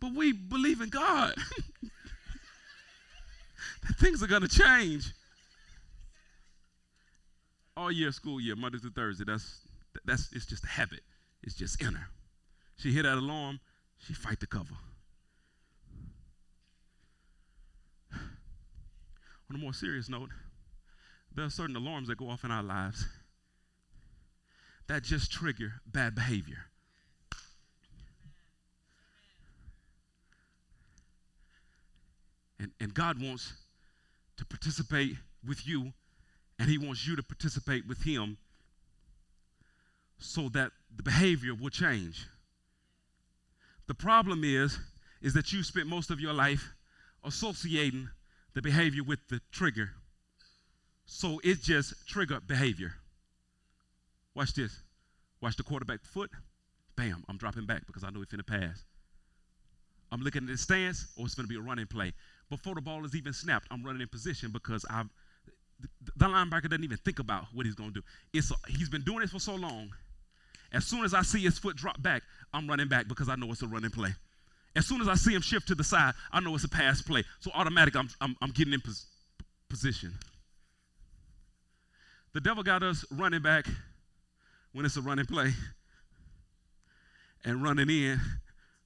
[0.00, 1.36] But we believe in God.
[4.00, 5.12] things are going to change.
[7.76, 9.60] All year, school year, Monday through Thursday, that's,
[10.04, 11.02] that's, it's just a habit.
[11.44, 12.08] It's just in her.
[12.76, 13.60] She hit that alarm,
[13.98, 14.74] she fight the cover.
[18.12, 20.30] On a more serious note,
[21.34, 23.06] there are certain alarms that go off in our lives
[24.86, 26.66] that just trigger bad behavior.
[32.58, 33.52] And, and God wants
[34.36, 35.92] to participate with you,
[36.58, 38.38] and He wants you to participate with Him
[40.18, 42.26] so that the behavior will change.
[43.86, 44.78] The problem is,
[45.20, 46.72] is that you spent most of your life
[47.24, 48.08] associating
[48.54, 49.90] the behavior with the trigger.
[51.06, 52.94] So it's just trigger behavior.
[54.34, 54.80] Watch this.
[55.40, 56.30] Watch the quarterback foot.
[56.96, 58.84] Bam, I'm dropping back because I know it's finna pass.
[60.12, 62.12] I'm looking at the stance, or it's gonna be a running play.
[62.48, 65.08] Before the ball is even snapped, I'm running in position because I've
[66.16, 68.02] the linebacker doesn't even think about what he's gonna do.
[68.32, 69.90] It's he's been doing this for so long
[70.74, 73.50] as soon as I see his foot drop back, I'm running back because I know
[73.50, 74.10] it's a running play.
[74.76, 77.00] As soon as I see him shift to the side, I know it's a pass
[77.00, 77.22] play.
[77.40, 79.06] So automatically, I'm, I'm, I'm getting in pos-
[79.68, 80.12] position.
[82.32, 83.66] The devil got us running back
[84.72, 85.52] when it's a running play
[87.44, 88.20] and running in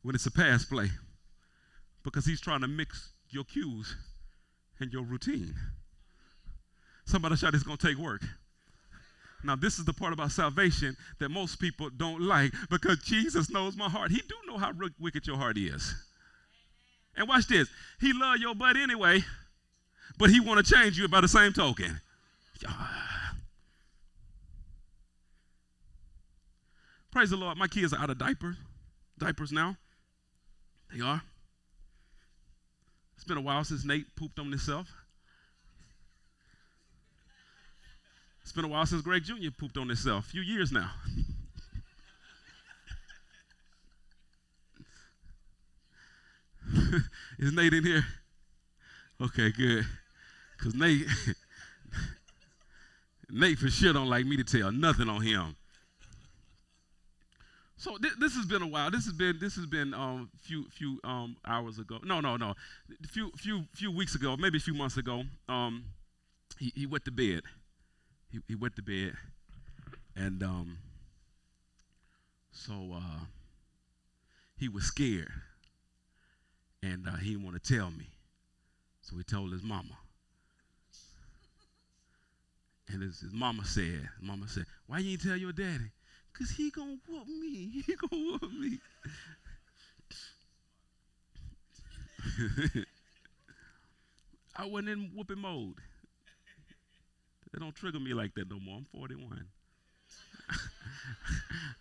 [0.03, 0.91] when it's a pass play
[2.03, 3.97] because he's trying to mix your cues
[4.81, 5.55] and your routine.
[7.07, 8.23] Somebody shout, it's going to take work.
[9.45, 13.77] Now, this is the part about salvation that most people don't like because Jesus knows
[13.77, 14.11] my heart.
[14.11, 15.95] He do know how wicked your heart is.
[17.17, 17.69] And watch this.
[18.01, 19.25] He love your butt anyway,
[20.19, 22.01] but he want to change you by the same token.
[27.13, 27.57] Praise the Lord.
[27.59, 28.57] My kids are out of diapers.
[29.19, 29.77] Diapers now.
[30.93, 31.23] They are.
[33.17, 34.87] It's been a while since Nate pooped on himself.
[38.49, 39.51] It's been a while since Greg Jr.
[39.59, 40.25] pooped on himself.
[40.25, 40.91] A few years now.
[47.39, 48.07] Is Nate in here?
[49.21, 49.85] Okay, good.
[50.57, 51.05] Because Nate,
[53.31, 55.55] Nate for sure don't like me to tell nothing on him.
[57.77, 58.91] So th- this has been a while.
[58.91, 61.99] This has been this has been um few few um hours ago.
[62.03, 62.55] No, no, no.
[63.11, 65.25] Few few few weeks ago, maybe a few months ago.
[65.51, 65.85] Um,
[66.59, 67.43] he he went to bed
[68.31, 69.15] he, he went to bed,
[70.17, 70.79] and um,
[72.53, 73.25] so uh,
[74.57, 75.31] he was scared,
[76.83, 78.07] and uh, he didn't want to tell me.
[79.01, 79.97] So he told his mama.
[82.91, 85.91] And his, his mama said, mama said, why you ain't tell your daddy?
[86.33, 87.83] Because he gonna whoop me.
[87.87, 88.79] He gonna whoop me.
[94.57, 95.77] I wasn't in whooping mode.
[97.53, 98.79] They don't trigger me like that no more.
[98.79, 99.45] I'm 41.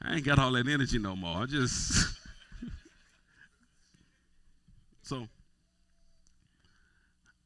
[0.01, 1.43] I ain't got all that energy no more.
[1.43, 2.07] I just.
[5.03, 5.27] so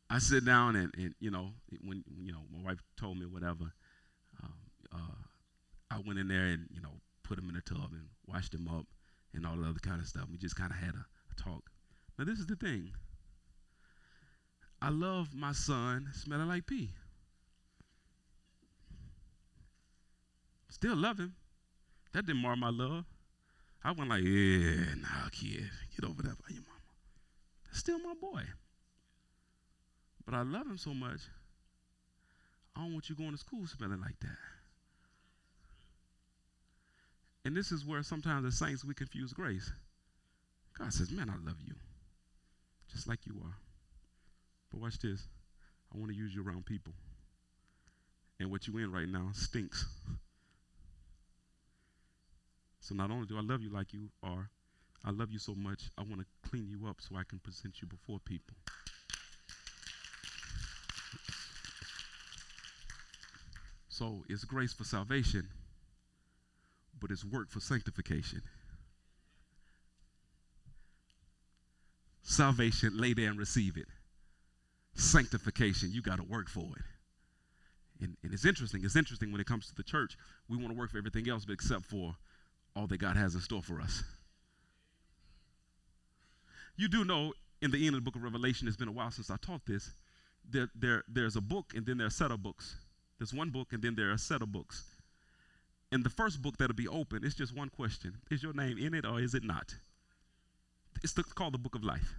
[0.09, 1.51] I sit down and, and, you know,
[1.85, 3.71] when, you know, my wife told me whatever,
[4.43, 4.53] um,
[4.93, 5.23] uh,
[5.89, 6.91] I went in there and, you know,
[7.23, 8.85] put him in the tub and washed him up
[9.33, 10.25] and all the other kind of stuff.
[10.29, 11.69] We just kind of had a, a talk.
[12.19, 12.91] Now, this is the thing.
[14.81, 16.89] I love my son smelling like pee.
[20.71, 21.35] Still love him.
[22.13, 23.03] That didn't mar my love.
[23.83, 26.81] I went like, yeah, nah, kid, get over that by your mama.
[27.65, 28.43] That's still my boy.
[30.25, 31.19] But I love him so much,
[32.75, 34.37] I don't want you going to school smelling like that.
[37.43, 39.71] And this is where sometimes as saints we confuse grace.
[40.77, 41.73] God says, man, I love you
[42.91, 43.57] just like you are.
[44.71, 45.27] But watch this.
[45.93, 46.93] I want to use you around people.
[48.39, 49.85] And what you in right now stinks.
[52.81, 54.49] So not only do I love you like you are,
[55.05, 57.81] I love you so much, I want to clean you up so I can present
[57.81, 58.55] you before people.
[63.87, 65.47] So it's grace for salvation,
[66.99, 68.41] but it's work for sanctification.
[72.23, 73.85] Salvation, lay there and receive it.
[74.95, 78.03] Sanctification, you got to work for it.
[78.03, 78.83] And, and, it's interesting.
[78.83, 80.17] It's interesting when it comes to the church.
[80.49, 82.15] We want to work for everything else, but except for
[82.75, 84.03] all that God has in store for us.
[86.75, 89.11] You do know in the end of the book of Revelation, it's been a while
[89.11, 89.91] since I taught this.
[90.49, 92.75] There, there, there's a book, and then there are a set of books.
[93.19, 94.83] There's one book, and then there are a set of books.
[95.91, 98.93] In the first book that'll be open, it's just one question Is your name in
[98.93, 99.75] it or is it not?
[101.03, 102.15] It's called the book of life.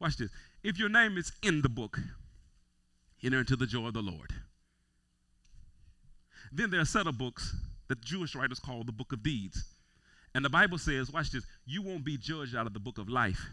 [0.00, 0.30] Watch this.
[0.62, 1.98] If your name is in the book,
[3.22, 4.32] enter into the joy of the Lord.
[6.52, 7.54] Then there are a set of books
[7.90, 9.64] that Jewish writers call the book of deeds.
[10.36, 13.08] And the Bible says, watch this, you won't be judged out of the book of
[13.08, 13.44] life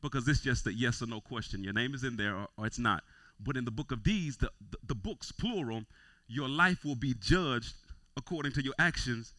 [0.00, 1.64] because it's just a yes or no question.
[1.64, 3.02] Your name is in there or, or it's not.
[3.40, 5.82] But in the book of deeds, the, the, the books, plural,
[6.28, 7.74] your life will be judged
[8.16, 9.34] according to your actions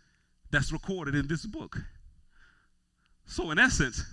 [0.52, 1.78] that's recorded in this book.
[3.26, 4.04] So, in essence,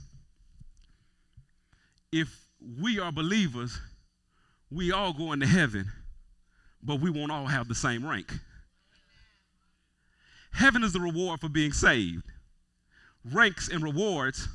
[2.13, 2.29] if
[2.81, 3.77] we are believers,
[4.71, 5.91] we all go into heaven,
[6.81, 8.33] but we won't all have the same rank.
[10.59, 12.25] Heaven is the reward for being saved.
[13.33, 14.49] Ranks and rewards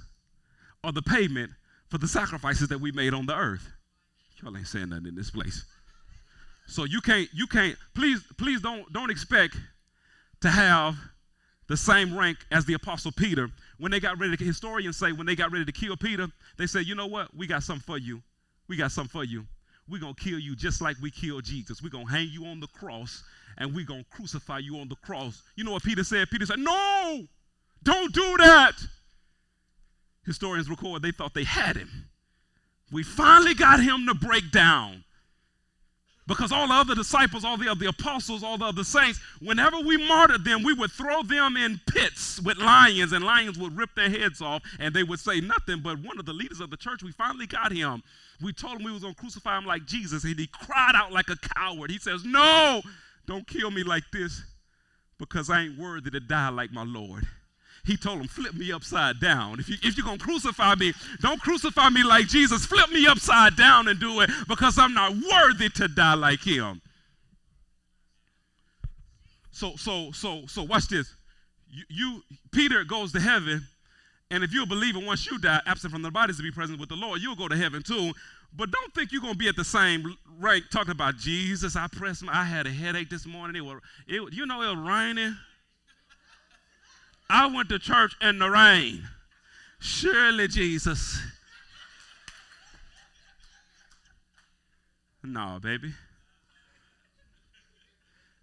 [0.83, 1.49] are the payment
[1.87, 3.65] for the sacrifices that we made on the earth.
[4.41, 5.63] Y'all ain't saying nothing in this place.
[6.67, 9.55] So you can't, you can't, please, please don't, don't expect
[10.41, 10.97] to have
[11.69, 13.47] the same rank as the apostle Peter.
[13.77, 16.67] When they got ready to, historians say, when they got ready to kill Peter, they
[16.67, 17.33] said, you know what?
[17.33, 18.21] We got something for you.
[18.67, 19.45] We got something for you.
[19.87, 21.81] We're to kill you just like we killed Jesus.
[21.81, 23.23] We're to hang you on the cross
[23.57, 25.41] and we're going to crucify you on the cross.
[25.55, 26.29] You know what Peter said?
[26.29, 27.27] Peter said, no,
[27.83, 28.73] don't do that.
[30.25, 31.89] Historians record they thought they had him.
[32.91, 35.03] We finally got him to break down.
[36.25, 39.97] Because all the other disciples, all the other apostles, all the other saints, whenever we
[39.97, 44.09] martyred them, we would throw them in pits with lions, and lions would rip their
[44.09, 45.81] heads off, and they would say nothing.
[45.81, 48.03] But one of the leaders of the church, we finally got him.
[48.41, 51.29] We told him we was to crucify him like Jesus, and he cried out like
[51.29, 51.91] a coward.
[51.91, 52.81] He says, No,
[53.25, 54.41] don't kill me like this,
[55.17, 57.25] because I ain't worthy to die like my Lord.
[57.86, 59.59] He told him, flip me upside down.
[59.59, 62.65] If, you, if you're going to crucify me, don't crucify me like Jesus.
[62.65, 66.81] Flip me upside down and do it because I'm not worthy to die like him.
[69.51, 71.13] So, so, so, so watch this.
[71.69, 73.67] You, you Peter goes to heaven,
[74.34, 76.80] and if you're a believer, once you die, absent from the bodies to be present
[76.80, 78.13] with the Lord, you'll go to heaven too.
[78.58, 81.76] But don't think you're gonna be at the same rank talking about Jesus.
[81.76, 83.56] I pressed my, I had a headache this morning.
[83.58, 85.38] It was, it, you know, it was raining.
[87.30, 89.08] I went to church in the rain.
[89.80, 91.22] Surely, Jesus.
[95.26, 95.93] No, baby.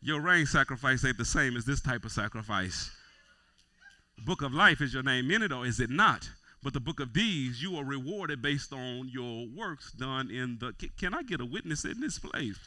[0.00, 2.90] Your rain sacrifice ain't the same as this type of sacrifice.
[4.24, 6.28] Book of life is your name in it, or is it not?
[6.62, 10.74] But the book of deeds, you are rewarded based on your works done in the.
[10.98, 12.58] Can I get a witness in this place?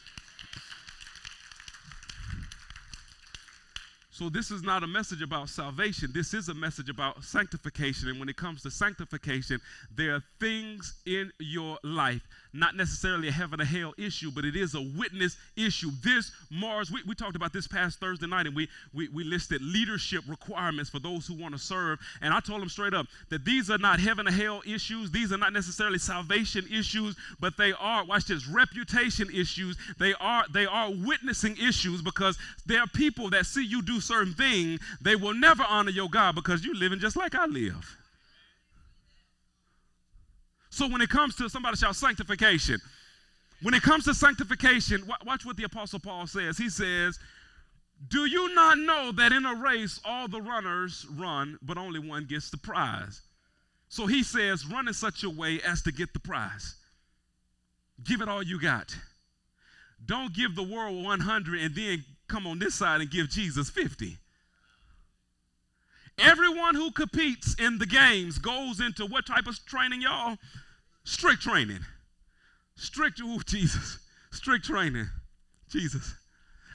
[4.10, 6.10] So, this is not a message about salvation.
[6.12, 8.08] This is a message about sanctification.
[8.08, 9.60] And when it comes to sanctification,
[9.94, 12.22] there are things in your life
[12.54, 15.90] not necessarily a heaven or hell issue, but it is a witness issue.
[16.02, 19.60] This Mars, we, we talked about this past Thursday night, and we, we, we listed
[19.60, 21.98] leadership requirements for those who want to serve.
[22.22, 25.10] And I told them straight up that these are not heaven or hell issues.
[25.10, 29.76] These are not necessarily salvation issues, but they are, watch this, reputation issues.
[29.98, 34.34] They are, they are witnessing issues because there are people that see you do certain
[34.34, 37.96] things, they will never honor your God because you're living just like I live.
[40.74, 42.80] So when it comes to somebody shout sanctification,
[43.62, 46.58] when it comes to sanctification, watch what the Apostle Paul says.
[46.58, 47.16] He says,
[48.08, 52.24] Do you not know that in a race all the runners run, but only one
[52.24, 53.22] gets the prize?
[53.88, 56.74] So he says, Run in such a way as to get the prize.
[58.02, 58.96] Give it all you got.
[60.04, 64.16] Don't give the world 100 and then come on this side and give Jesus 50.
[66.18, 70.36] Everyone who competes in the games goes into what type of training, y'all?
[71.04, 71.80] Strict training.
[72.76, 73.98] Strict, oh, Jesus.
[74.32, 75.06] Strict training.
[75.68, 76.14] Jesus.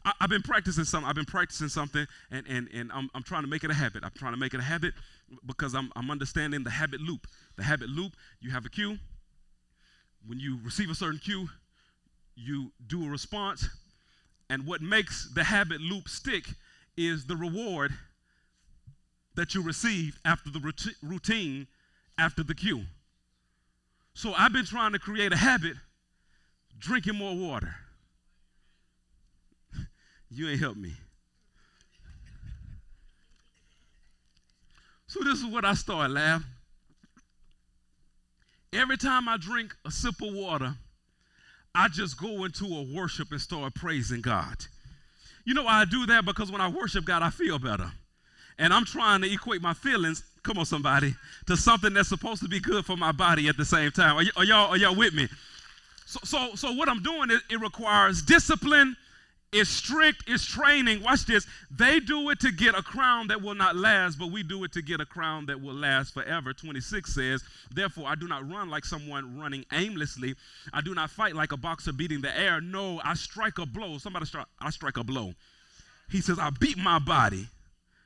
[0.06, 1.10] I, have been practicing something.
[1.10, 4.04] I've been practicing something, and, and, and I'm, I'm trying to make it a habit.
[4.04, 4.94] I'm trying to make it a habit
[5.46, 7.28] because I'm, I'm understanding the habit loop.
[7.58, 8.98] The habit loop, you have a cue,
[10.26, 11.50] when you receive a certain cue,
[12.36, 13.68] you do a response,
[14.50, 16.46] and what makes the habit loop stick
[16.98, 17.94] is the reward
[19.36, 20.60] that you receive after the
[21.02, 21.68] routine,
[22.18, 22.84] after the cue.
[24.20, 25.78] So I've been trying to create a habit
[26.78, 27.74] drinking more water.
[30.30, 30.92] you ain't helped me.
[35.08, 36.50] So this is what I started laughing.
[38.74, 40.76] Every time I drink a sip of water,
[41.74, 44.58] I just go into a worship and start praising God.
[45.46, 46.26] You know why I do that?
[46.26, 47.90] Because when I worship God, I feel better.
[48.60, 51.16] And I'm trying to equate my feelings, come on, somebody,
[51.48, 54.18] to something that's supposed to be good for my body at the same time.
[54.18, 55.28] Are, y- are y'all, are y'all with me?
[56.06, 58.96] So, so, so what I'm doing is it requires discipline
[59.52, 61.02] it's strict, it's training.
[61.02, 61.48] Watch this.
[61.72, 64.72] They do it to get a crown that will not last, but we do it
[64.74, 66.54] to get a crown that will last forever.
[66.54, 67.44] 26 says,
[67.74, 70.36] Therefore, I do not run like someone running aimlessly.
[70.72, 72.62] I do not fight like a boxer beating the air.
[72.62, 73.98] No, I strike a blow.
[73.98, 75.34] Somebody strike, I strike a blow.
[76.12, 77.48] He says, I beat my body.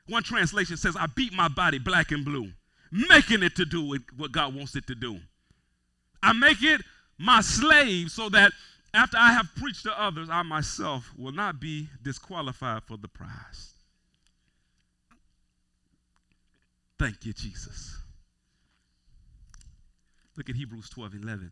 [0.07, 2.49] One translation says, I beat my body black and blue,
[2.91, 5.19] making it to do what God wants it to do.
[6.21, 6.81] I make it
[7.17, 8.51] my slave so that
[8.93, 13.73] after I have preached to others, I myself will not be disqualified for the prize.
[16.99, 17.97] Thank you, Jesus.
[20.37, 21.51] Look at Hebrews 12 11.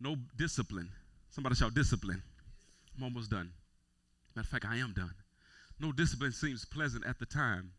[0.00, 0.90] No discipline.
[1.30, 2.22] Somebody shout discipline.
[2.96, 3.50] I'm almost done.
[4.34, 5.14] Matter of fact, I am done.
[5.78, 7.72] No discipline seems pleasant at the time.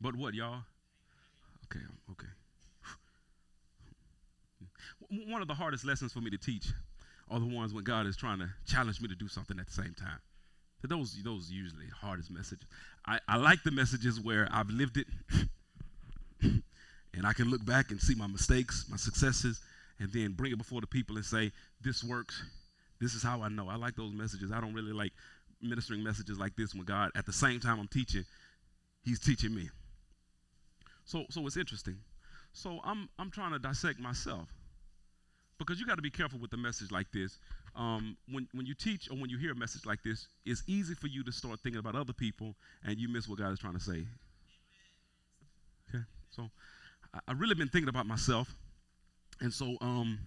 [0.00, 0.62] But what, y'all?
[1.66, 2.28] Okay, okay.
[5.08, 6.66] One of the hardest lessons for me to teach
[7.30, 9.72] are the ones when God is trying to challenge me to do something at the
[9.72, 10.18] same time.
[10.82, 12.66] Those, those usually the hardest messages.
[13.06, 15.06] I, I like the messages where I've lived it
[17.14, 19.60] and I can look back and see my mistakes, my successes,
[19.98, 22.42] and then bring it before the people and say, This works.
[23.00, 23.68] This is how I know.
[23.68, 24.52] I like those messages.
[24.52, 25.12] I don't really like
[25.62, 28.24] ministering messages like this when God, at the same time I'm teaching,
[29.02, 29.68] He's teaching me.
[31.04, 31.96] So, so it's interesting.
[32.52, 34.48] So I'm, I'm trying to dissect myself
[35.58, 37.38] because you got to be careful with a message like this.
[37.76, 40.94] Um, when, when you teach or when you hear a message like this, it's easy
[40.94, 42.54] for you to start thinking about other people
[42.84, 44.06] and you miss what God is trying to say.
[45.88, 46.50] Okay, so
[47.14, 48.54] I, I really been thinking about myself,
[49.40, 50.18] and so um,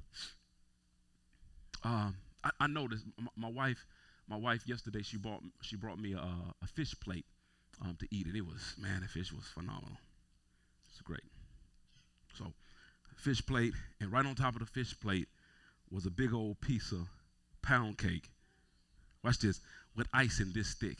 [1.83, 2.11] uh,
[2.43, 3.85] I, I noticed my, my, wife,
[4.27, 6.17] my wife yesterday she brought she brought me a,
[6.63, 7.25] a fish plate
[7.83, 9.97] um, to eat, and it was man, the fish was phenomenal.
[10.89, 11.23] It's great.
[12.35, 12.45] So
[13.17, 15.27] fish plate, and right on top of the fish plate
[15.91, 17.07] was a big old piece of
[17.61, 18.29] pound cake.
[19.23, 19.61] Watch this,
[19.95, 20.97] with ice in this thick.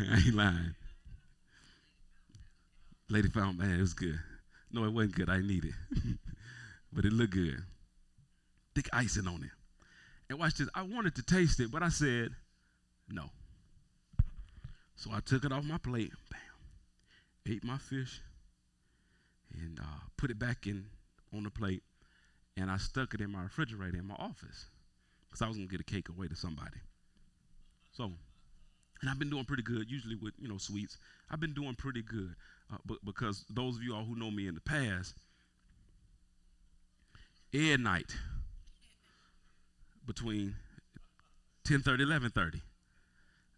[0.00, 0.74] I ain't lying.
[3.10, 4.18] Lady found, man, it was good.
[4.72, 5.28] No, it wasn't good.
[5.28, 5.74] I need it.
[6.92, 7.62] but it looked good.
[8.74, 9.50] Thick icing on it.
[10.30, 10.68] And watch this.
[10.74, 12.30] I wanted to taste it, but I said,
[13.08, 13.30] no.
[14.96, 16.12] So I took it off my plate.
[16.30, 16.40] Bam.
[17.54, 18.20] Ate my fish
[19.56, 20.84] and uh, put it back in
[21.34, 21.82] on the plate,
[22.56, 24.66] and I stuck it in my refrigerator in my office
[25.28, 26.78] because I was gonna get a cake away to somebody.
[27.92, 28.04] So,
[29.00, 29.90] and I've been doing pretty good.
[29.90, 30.98] Usually with you know sweets,
[31.30, 32.34] I've been doing pretty good.
[32.72, 35.14] Uh, but because those of you all who know me in the past,
[37.54, 38.14] every night
[40.08, 40.56] between
[41.64, 42.62] 10:30, 11:30,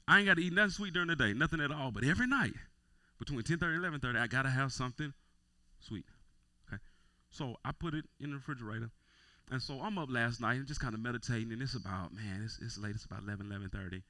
[0.09, 1.93] I ain't got to eat nothing sweet during the day, nothing at all.
[1.93, 2.55] But every night
[3.19, 5.15] between 10:30 and 11:30, I gotta have something
[5.79, 6.05] sweet.
[6.69, 6.83] Okay.
[7.31, 8.91] So I put it in the refrigerator.
[9.51, 12.43] And so I'm up last night and just kind of meditating, and it's about, man,
[12.45, 14.03] it's, it's late, it's about 11, 11.30.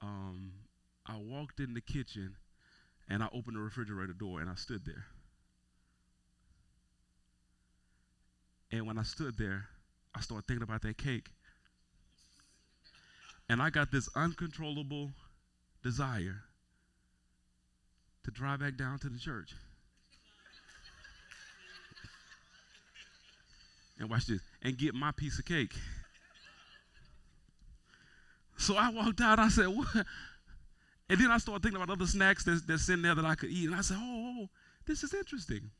[0.00, 0.52] Um,
[1.06, 2.34] I walked in the kitchen,
[3.08, 5.04] and I opened the refrigerator door, and I stood there.
[8.72, 9.66] And when I stood there,
[10.16, 11.30] I started thinking about that cake.
[13.52, 15.10] And I got this uncontrollable
[15.82, 16.44] desire
[18.24, 19.50] to drive back down to the church.
[24.00, 25.74] and watch this, and get my piece of cake.
[28.56, 29.38] So I walked out.
[29.38, 29.86] I said, "What?"
[31.10, 33.50] And then I started thinking about other snacks that's, that's in there that I could
[33.50, 33.66] eat.
[33.66, 34.48] And I said, oh, oh, oh
[34.86, 35.72] this is interesting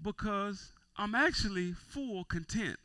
[0.00, 2.78] because I'm actually full content.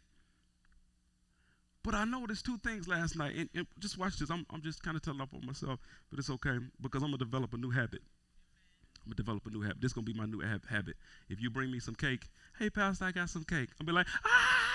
[1.85, 3.35] But I noticed two things last night.
[3.35, 4.31] And, and just watch this.
[4.31, 5.79] I'm, I'm just kind of telling up on myself,
[6.09, 8.01] but it's okay because I'm going to develop a new habit.
[9.05, 9.81] I'm gonna develop a new habit.
[9.81, 10.95] This is gonna be my new hab- habit.
[11.29, 12.27] If you bring me some cake,
[12.57, 13.69] hey pastor, I got some cake.
[13.79, 14.65] I'll be like, ah!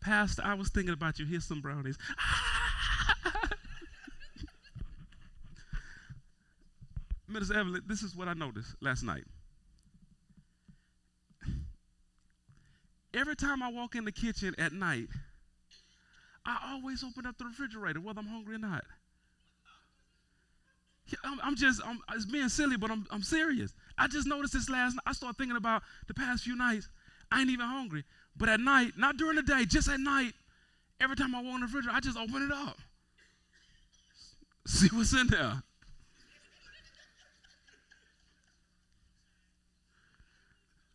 [0.00, 1.26] Pastor, I was thinking about you.
[1.26, 1.98] Here's some brownies.
[7.28, 9.24] Minister Evelyn, this is what I noticed last night.
[13.14, 15.08] Every time I walk in the kitchen at night,
[16.44, 18.84] I always open up the refrigerator, whether I'm hungry or not.
[21.24, 22.00] I'm, I'm just, I'm,
[22.30, 23.74] being silly, but I'm, I'm serious.
[23.98, 25.02] I just noticed this last night.
[25.06, 26.88] I started thinking about the past few nights.
[27.30, 28.04] I ain't even hungry.
[28.36, 30.32] But at night, not during the day, just at night,
[31.00, 32.78] every time I walk in the refrigerator, I just open it up.
[34.66, 35.62] See what's in there.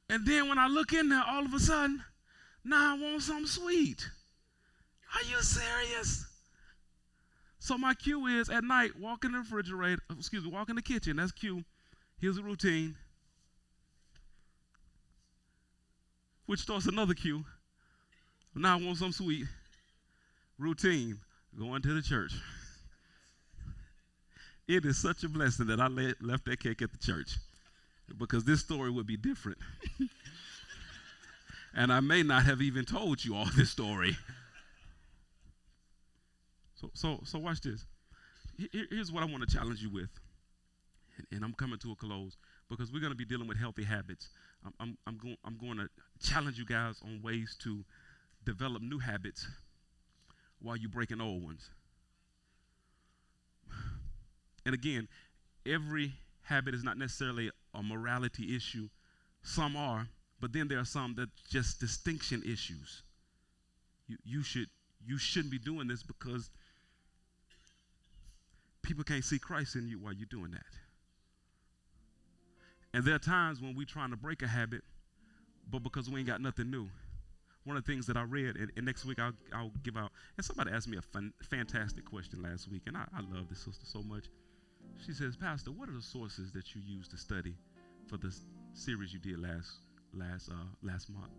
[0.09, 2.03] And then when I look in there, all of a sudden,
[2.63, 4.07] now I want something sweet.
[5.15, 6.25] Are you serious?
[7.59, 10.77] So my cue is at night, walk in the refrigerator, oh, excuse me, walk in
[10.77, 11.17] the kitchen.
[11.17, 11.63] That's cue.
[12.19, 12.95] Here's a routine.
[16.45, 17.43] Which starts another cue.
[18.55, 19.45] Now I want some sweet.
[20.57, 21.19] Routine.
[21.59, 22.33] Going to the church.
[24.67, 25.87] it is such a blessing that I
[26.21, 27.37] left that cake at the church
[28.17, 29.57] because this story would be different.
[31.75, 34.17] and I may not have even told you all this story.
[36.75, 37.85] So, so, so watch this.
[38.71, 40.09] Here's what I want to challenge you with,
[41.31, 42.37] and I'm coming to a close
[42.69, 44.29] because we're going to be dealing with healthy habits.
[44.65, 45.89] I'm, I'm, I'm, go- I'm going to
[46.27, 47.83] challenge you guys on ways to
[48.45, 49.47] develop new habits
[50.59, 51.69] while you're breaking old ones.
[54.65, 55.07] And again,
[55.65, 58.89] every habit is not necessarily a morality issue.
[59.43, 60.07] Some are,
[60.41, 63.03] but then there are some that just distinction issues.
[64.07, 64.67] You, you should
[65.05, 66.49] you shouldn't be doing this because
[68.81, 70.61] people can't see Christ in you while you're doing that.
[72.93, 74.81] And there are times when we're trying to break a habit,
[75.69, 76.89] but because we ain't got nothing new.
[77.63, 80.11] One of the things that I read, and, and next week I'll, I'll, give out,
[80.37, 83.59] and somebody asked me a fun, fantastic question last week, and I, I love this
[83.59, 84.25] sister so much.
[85.05, 87.55] She says, Pastor, what are the sources that you use to study
[88.07, 88.35] for the
[88.73, 89.71] series you did last
[90.13, 91.31] last uh, last month?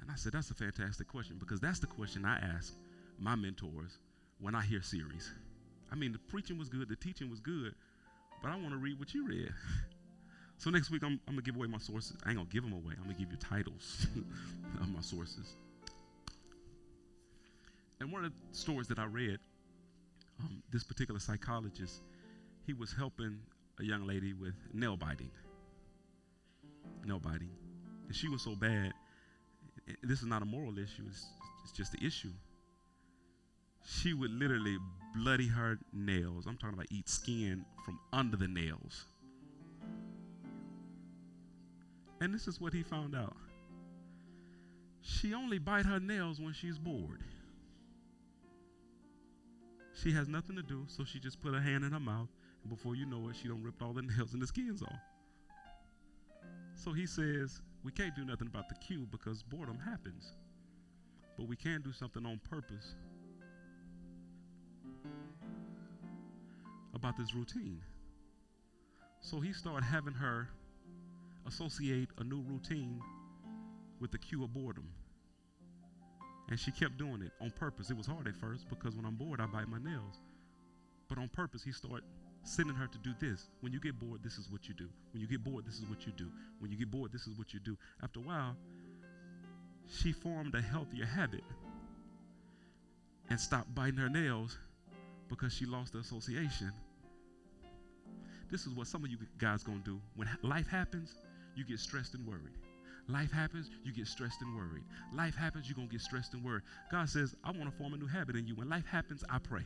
[0.00, 2.74] And I said, that's a fantastic question because that's the question I ask
[3.18, 3.98] my mentors
[4.40, 5.32] when I hear series.
[5.90, 7.74] I mean, the preaching was good, the teaching was good,
[8.42, 9.50] but I want to read what you read.
[10.58, 12.16] so next week, I'm, I'm going to give away my sources.
[12.24, 12.94] I ain't going to give them away.
[12.96, 14.06] I'm going to give you titles
[14.80, 15.54] of my sources.
[18.00, 19.38] And one of the stories that I read,
[20.40, 22.02] um, this particular psychologist,
[22.66, 23.38] he was helping
[23.80, 25.30] a young lady with nail biting.
[27.04, 27.50] Nail biting.
[28.06, 28.92] And she was so bad.
[30.02, 31.26] This is not a moral issue, it's,
[31.64, 32.30] it's just the issue
[33.84, 34.78] she would literally
[35.14, 36.46] bloody her nails.
[36.46, 39.04] I'm talking about eat skin from under the nails.
[42.20, 43.36] And this is what he found out.
[45.00, 47.22] She only bite her nails when she's bored.
[50.00, 52.28] She has nothing to do, so she just put her hand in her mouth,
[52.68, 55.00] before you know it, she don't ripped all the nails and the skins off.
[56.74, 60.32] So he says, we can't do nothing about the cue because boredom happens.
[61.36, 62.94] But we can do something on purpose
[66.94, 67.80] about this routine.
[69.20, 70.48] So he started having her
[71.46, 73.00] associate a new routine
[74.00, 74.88] with the cue of boredom.
[76.48, 77.90] And she kept doing it on purpose.
[77.90, 80.20] It was hard at first because when I'm bored, I bite my nails.
[81.08, 82.04] But on purpose, he started
[82.44, 83.48] sending her to do this.
[83.60, 84.88] When you get bored, this is what you do.
[85.12, 86.28] When you get bored, this is what you do.
[86.58, 87.76] When you get bored, this is what you do.
[88.02, 88.56] After a while,
[89.88, 91.44] she formed a healthier habit
[93.30, 94.58] and stopped biting her nails
[95.28, 96.72] because she lost the association.
[98.50, 100.00] This is what some of you guys gonna do.
[100.14, 101.14] When life happens,
[101.56, 102.52] you get stressed and worried.
[103.08, 104.84] Life happens, you get stressed and worried.
[105.12, 106.62] Life happens, you're gonna get stressed and worried.
[106.90, 108.54] God says, I want to form a new habit in you.
[108.54, 109.62] When life happens, I pray.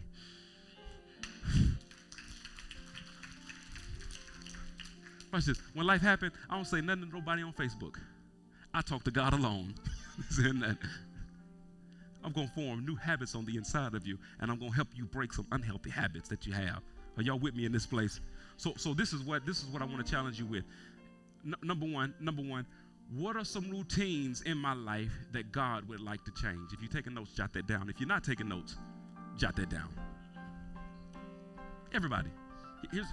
[5.37, 5.61] Watch this.
[5.75, 7.99] When life happens, I don't say nothing to nobody on Facebook.
[8.73, 9.75] I talk to God alone.
[10.39, 14.75] I'm going to form new habits on the inside of you, and I'm going to
[14.75, 16.81] help you break some unhealthy habits that you have.
[17.19, 18.19] Are y'all with me in this place?
[18.57, 20.65] So, so this is what this is what I want to challenge you with.
[21.45, 22.65] N- number one, number one,
[23.15, 26.73] what are some routines in my life that God would like to change?
[26.73, 27.91] If you're taking notes, jot that down.
[27.91, 28.77] If you're not taking notes,
[29.37, 29.91] jot that down.
[31.93, 32.31] Everybody,
[32.91, 33.09] here's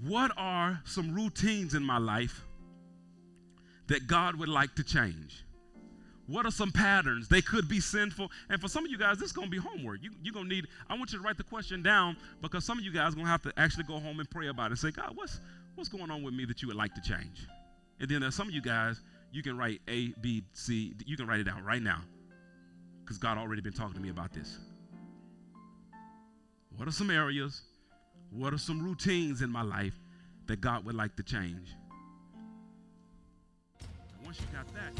[0.00, 2.42] what are some routines in my life
[3.88, 5.44] that God would like to change?
[6.26, 7.28] What are some patterns?
[7.28, 8.30] They could be sinful.
[8.48, 10.02] And for some of you guys, this is going to be homework.
[10.02, 12.78] You, you're going to need, I want you to write the question down because some
[12.78, 14.70] of you guys are going to have to actually go home and pray about it
[14.70, 15.40] and say, God, what's,
[15.74, 17.46] what's going on with me that you would like to change?
[18.00, 19.00] And then there's some of you guys,
[19.32, 20.94] you can write A, B, C.
[21.04, 22.00] You can write it down right now
[23.02, 24.58] because God already been talking to me about this.
[26.76, 27.62] What are some areas?
[28.34, 29.92] What are some routines in my life
[30.46, 31.68] that God would like to change?
[34.24, 34.92] Once you got that,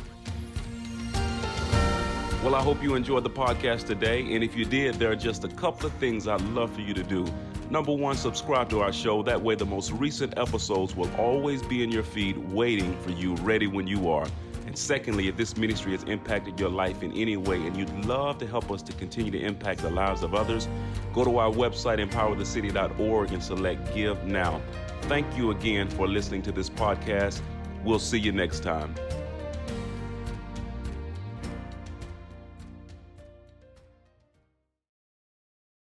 [2.45, 4.35] Well, I hope you enjoyed the podcast today.
[4.35, 6.93] And if you did, there are just a couple of things I'd love for you
[6.93, 7.25] to do.
[7.71, 9.23] Number one, subscribe to our show.
[9.23, 13.35] That way, the most recent episodes will always be in your feed, waiting for you,
[13.37, 14.27] ready when you are.
[14.73, 18.39] And secondly, if this ministry has impacted your life in any way and you'd love
[18.39, 20.67] to help us to continue to impact the lives of others,
[21.13, 24.63] go to our website, empowerthecity.org, and select Give Now.
[25.03, 27.43] Thank you again for listening to this podcast.
[27.85, 28.95] We'll see you next time.